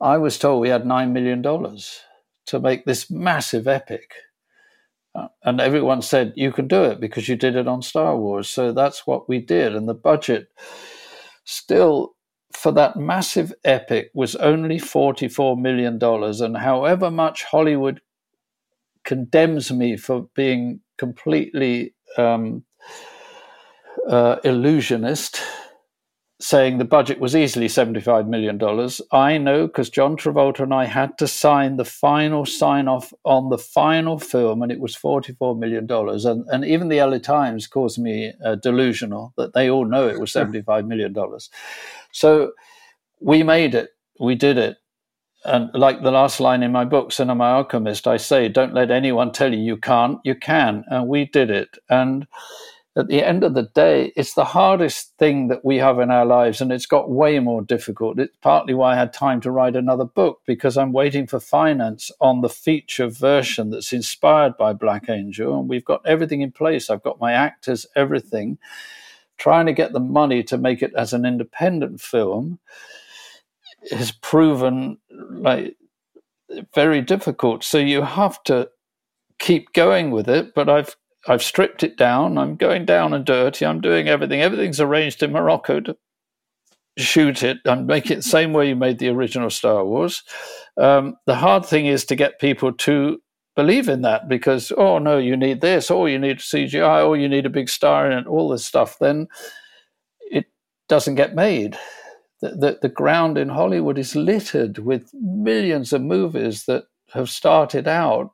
[0.01, 4.13] I was told we had $9 million to make this massive epic.
[5.15, 8.49] Uh, and everyone said, you can do it because you did it on Star Wars.
[8.49, 9.75] So that's what we did.
[9.75, 10.49] And the budget
[11.45, 12.15] still
[12.53, 15.99] for that massive epic was only $44 million.
[16.03, 18.01] And however much Hollywood
[19.05, 22.65] condemns me for being completely um,
[24.09, 25.41] uh, illusionist,
[26.41, 28.61] saying the budget was easily $75 million.
[29.13, 33.51] I know because John Travolta and I had to sign the final sign off on
[33.51, 35.87] the final film, and it was $44 million.
[35.91, 40.21] And, and even the LA Times calls me uh, delusional that they all know it
[40.21, 41.15] was $75 million.
[42.11, 42.53] So
[43.21, 44.79] we made it, we did it.
[45.45, 49.31] And like the last line in my book, Cinema Alchemist, I say, don't let anyone
[49.31, 50.85] tell you you can't, you can.
[50.89, 51.77] And we did it.
[51.91, 52.27] And
[52.97, 56.25] at the end of the day, it's the hardest thing that we have in our
[56.25, 58.21] lives, and it's got way more difficult.
[58.21, 62.13] It's partly why I had time to write another book because I'm waiting for finance
[62.21, 66.89] on the feature version that's inspired by Black Angel, and we've got everything in place.
[66.89, 68.59] I've got my actors, everything.
[69.39, 72.61] Trying to get the money to make it as an independent film
[73.91, 75.77] has proven like
[76.73, 77.65] very difficult.
[77.65, 78.71] So you have to
[79.41, 80.97] keep going with it, but I've
[81.29, 82.37] I've stripped it down.
[82.39, 83.65] I'm going down and dirty.
[83.65, 84.43] I'm doing everything.
[84.43, 85.97] Everything's arranged in Morocco to
[86.99, 90.23] shoot it and make it the same way you made the original Star Wars.
[90.77, 93.21] Um, the hard thing is to get people to
[93.57, 97.29] believe in that because, oh, no, you need this, or you need CGI, or you
[97.29, 98.99] need a big star in it, all this stuff.
[98.99, 99.29] Then
[100.31, 100.47] it
[100.89, 101.79] doesn't get made.
[102.41, 107.87] The, the, the ground in Hollywood is littered with millions of movies that have started
[107.89, 108.31] out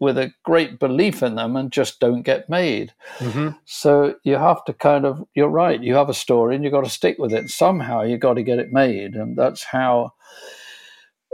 [0.00, 2.92] with a great belief in them and just don't get made.
[3.18, 3.50] Mm-hmm.
[3.66, 6.84] So you have to kind of, you're right, you have a story and you've got
[6.84, 7.50] to stick with it.
[7.50, 9.14] Somehow you've got to get it made.
[9.14, 10.14] And that's how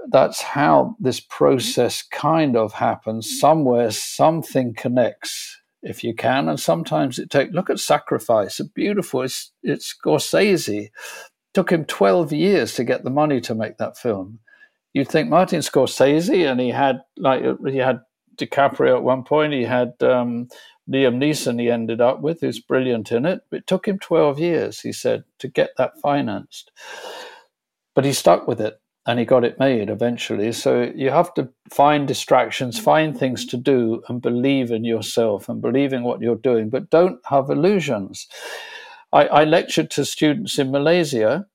[0.09, 3.41] that's how this process kind of happens.
[3.41, 7.53] Somewhere, something connects if you can, and sometimes it takes.
[7.53, 9.23] Look at Sacrifice, it's beautiful.
[9.23, 10.91] It's it's Scorsese.
[11.55, 14.41] Took him twelve years to get the money to make that film.
[14.93, 18.01] You'd think Martin Scorsese, and he had like he had
[18.37, 19.53] DiCaprio at one point.
[19.53, 20.49] He had um,
[20.91, 21.61] Liam Neeson.
[21.61, 23.43] He ended up with, who's brilliant in it.
[23.51, 26.71] It took him twelve years, he said, to get that financed.
[27.95, 30.53] But he stuck with it and he got it made eventually.
[30.53, 35.63] So you have to find distractions, find things to do, and believe in yourself and
[35.63, 38.27] believe in what you're doing, but don't have illusions.
[39.13, 41.47] I, I lectured to students in Malaysia,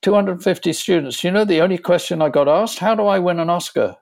[0.00, 1.22] 250 students.
[1.22, 3.96] You know, the only question I got asked, how do I win an Oscar?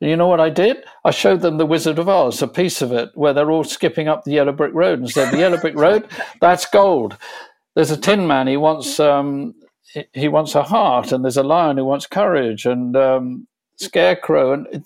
[0.00, 0.78] You know what I did?
[1.04, 4.08] I showed them The Wizard of Oz, a piece of it, where they're all skipping
[4.08, 6.08] up the yellow brick road and said, The yellow brick road,
[6.40, 7.16] that's gold.
[7.74, 9.54] There's a tin man, he wants um,
[10.12, 13.46] he wants a heart, and there's a lion who wants courage, and um,
[13.76, 14.52] scarecrow.
[14.52, 14.84] And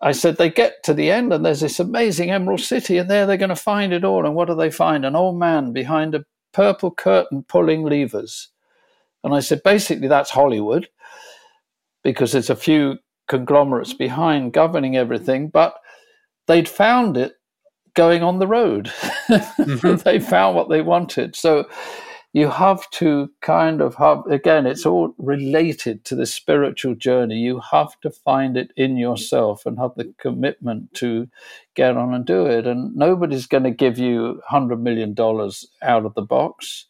[0.00, 3.26] I said they get to the end, and there's this amazing Emerald City, and there
[3.26, 4.24] they're going to find it all.
[4.24, 5.04] And what do they find?
[5.04, 8.48] An old man behind a purple curtain pulling levers.
[9.24, 10.88] And I said, basically, that's Hollywood,
[12.02, 12.98] because there's a few
[13.28, 15.74] conglomerates behind governing everything, but
[16.46, 17.34] they'd found it
[17.94, 18.92] going on the road.
[19.32, 19.96] Mm-hmm.
[20.04, 21.36] they found what they wanted.
[21.36, 21.66] So
[22.32, 27.60] you have to kind of have again it's all related to the spiritual journey you
[27.70, 31.28] have to find it in yourself and have the commitment to
[31.74, 36.04] get on and do it and nobody's going to give you 100 million dollars out
[36.04, 36.86] of the box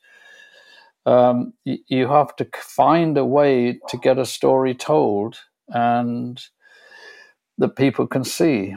[1.05, 5.39] um, you, you have to find a way to get a story told
[5.73, 6.45] and
[7.59, 8.77] that people can see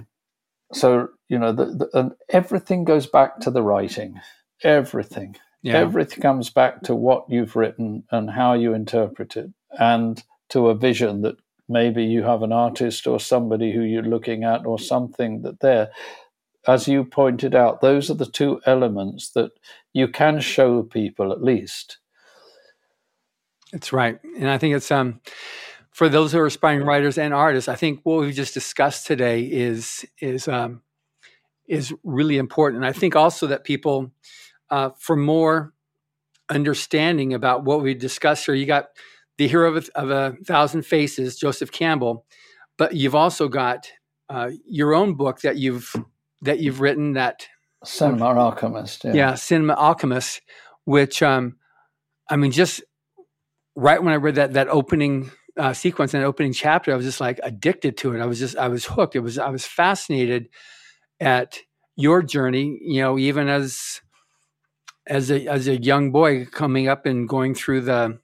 [0.73, 4.19] so you know the, the, and everything goes back to the writing
[4.63, 5.35] everything
[5.65, 5.77] yeah.
[5.77, 10.75] Everything comes back to what you've written and how you interpret it, and to a
[10.75, 11.37] vision that
[11.67, 15.89] maybe you have an artist or somebody who you're looking at or something that there.
[16.67, 19.53] As you pointed out, those are the two elements that
[19.91, 21.97] you can show people at least.
[23.71, 25.19] That's right, and I think it's um
[25.95, 27.69] for those who are aspiring writers and artists.
[27.69, 30.81] I think what we've just discussed today is is um,
[31.69, 32.83] is really important.
[32.83, 34.11] And I think also that people
[34.69, 35.73] uh, for more
[36.49, 38.55] understanding about what we discussed here.
[38.55, 38.89] You got
[39.37, 42.25] the hero of a, of a thousand faces, Joseph Campbell,
[42.77, 43.89] but you've also got
[44.27, 45.95] uh, your own book that you've
[46.41, 47.47] that you've written that
[47.85, 49.05] Cinema Alchemist.
[49.05, 50.41] Yeah, yeah Cinema Alchemist,
[50.83, 51.55] which um,
[52.29, 52.83] I mean, just
[53.77, 57.21] right when I read that that opening uh, sequence and opening chapter, I was just
[57.21, 58.21] like addicted to it.
[58.21, 59.15] I was just I was hooked.
[59.15, 60.49] It was I was fascinated
[61.19, 61.59] at
[61.95, 62.79] your journey.
[62.81, 64.01] You know, even as
[65.07, 68.19] as a as a young boy coming up and going through the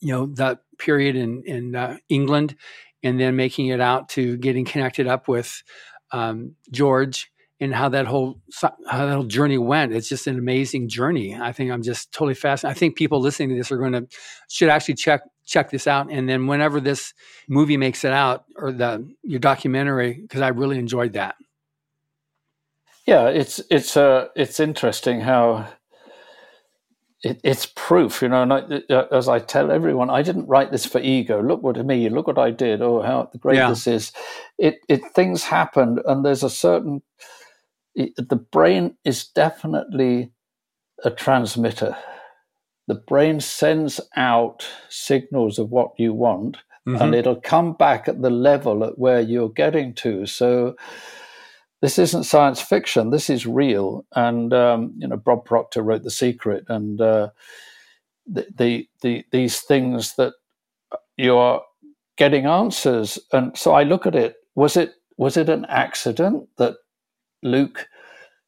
[0.00, 2.56] you know that period in in uh, England,
[3.02, 5.62] and then making it out to getting connected up with
[6.12, 9.92] um, George and how that whole how that whole journey went.
[9.92, 11.34] It's just an amazing journey.
[11.34, 12.76] I think I'm just totally fascinated.
[12.76, 14.06] I think people listening to this are going to
[14.48, 16.10] should actually check check this out.
[16.10, 17.14] And then whenever this
[17.48, 21.36] movie makes it out or the your documentary, because I really enjoyed that.
[23.06, 25.68] Yeah, it's it's uh it's interesting how
[27.22, 28.42] it, it's proof, you know.
[28.42, 28.58] And I,
[28.90, 31.42] uh, as I tell everyone, I didn't write this for ego.
[31.42, 32.82] Look what me, look what I did.
[32.82, 33.68] Oh, how great yeah.
[33.70, 34.12] this is!
[34.58, 37.02] It, it things happened, and there's a certain.
[37.94, 40.32] It, the brain is definitely
[41.04, 41.96] a transmitter.
[42.86, 47.02] The brain sends out signals of what you want, mm-hmm.
[47.02, 50.26] and it'll come back at the level at where you're getting to.
[50.26, 50.76] So
[51.82, 53.10] this isn't science fiction.
[53.10, 54.04] This is real.
[54.14, 57.30] And um, you know, Bob Proctor wrote The Secret, and uh,
[58.26, 60.34] the, the, the these things that
[61.16, 61.62] you're
[62.16, 63.18] getting answers.
[63.32, 64.36] And so I look at it.
[64.54, 66.76] Was it was it an accident that
[67.42, 67.88] Luke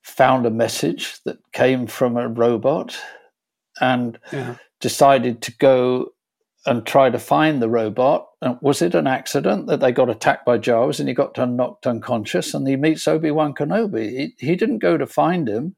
[0.02, 2.98] found a message that came from a robot
[3.80, 4.56] and yeah.
[4.80, 6.12] decided to go
[6.66, 8.28] and try to find the robot.
[8.42, 11.86] And was it an accident that they got attacked by Jawas and he got knocked
[11.86, 14.10] unconscious and he meets Obi Wan Kenobi?
[14.10, 15.76] He, he didn't go to find him.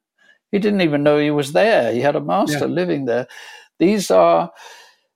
[0.50, 1.92] He didn't even know he was there.
[1.92, 2.74] He had a master yeah.
[2.74, 3.28] living there.
[3.78, 4.50] These are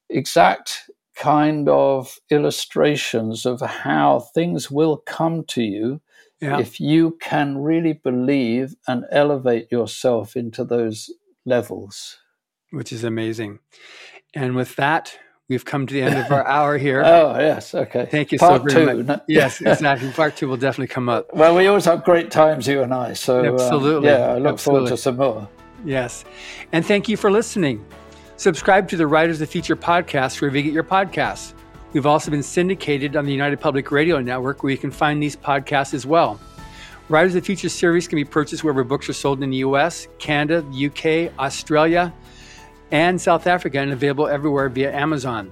[0.09, 6.01] exact kind of illustrations of how things will come to you
[6.41, 6.59] yeah.
[6.59, 11.11] if you can really believe and elevate yourself into those
[11.45, 12.19] levels.
[12.75, 13.61] Which is amazing.
[14.35, 17.03] And with that, We've come to the end of our hour here.
[17.05, 17.75] oh, yes.
[17.75, 18.07] Okay.
[18.11, 19.05] Thank you Part so very two.
[19.05, 19.23] much.
[19.29, 20.11] yes, exactly.
[20.13, 21.27] Part two will definitely come up.
[21.35, 23.13] Well, we always have great times, you and I.
[23.13, 24.09] So, uh, absolutely.
[24.09, 24.87] Uh, yeah, I look absolutely.
[24.89, 25.47] forward to some more.
[25.85, 26.25] Yes.
[26.73, 27.85] And thank you for listening.
[28.37, 31.53] Subscribe to the Writers of the Future podcast wherever you get your podcasts.
[31.93, 35.37] We've also been syndicated on the United Public Radio Network, where you can find these
[35.37, 36.41] podcasts as well.
[37.11, 40.09] Writers of the Future series can be purchased wherever books are sold in the US,
[40.19, 42.15] Canada, the UK, Australia,
[42.91, 45.51] and South Africa, and available everywhere via Amazon.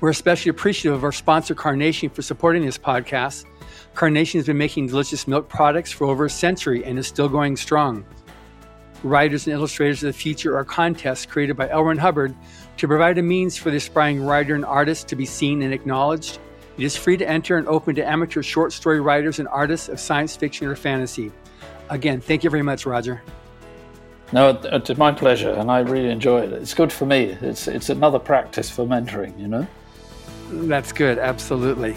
[0.00, 3.46] We're especially appreciative of our sponsor, Carnation, for supporting this podcast.
[3.94, 7.56] Carnation has been making delicious milk products for over a century and is still going
[7.56, 8.04] strong.
[9.02, 11.70] Writers and Illustrators of the Future are contests created by.
[11.70, 12.34] Ron Hubbard
[12.76, 16.38] to provide a means for the aspiring writer and artist to be seen and acknowledged.
[16.76, 20.00] It is free to enter and open to amateur short story writers and artists of
[20.00, 21.30] science fiction or fantasy.
[21.88, 23.22] Again, thank you very much, Roger.
[24.34, 26.52] No, it's my pleasure, and I really enjoy it.
[26.52, 27.38] It's good for me.
[27.40, 29.64] It's it's another practice for mentoring, you know.
[30.50, 31.96] That's good, absolutely.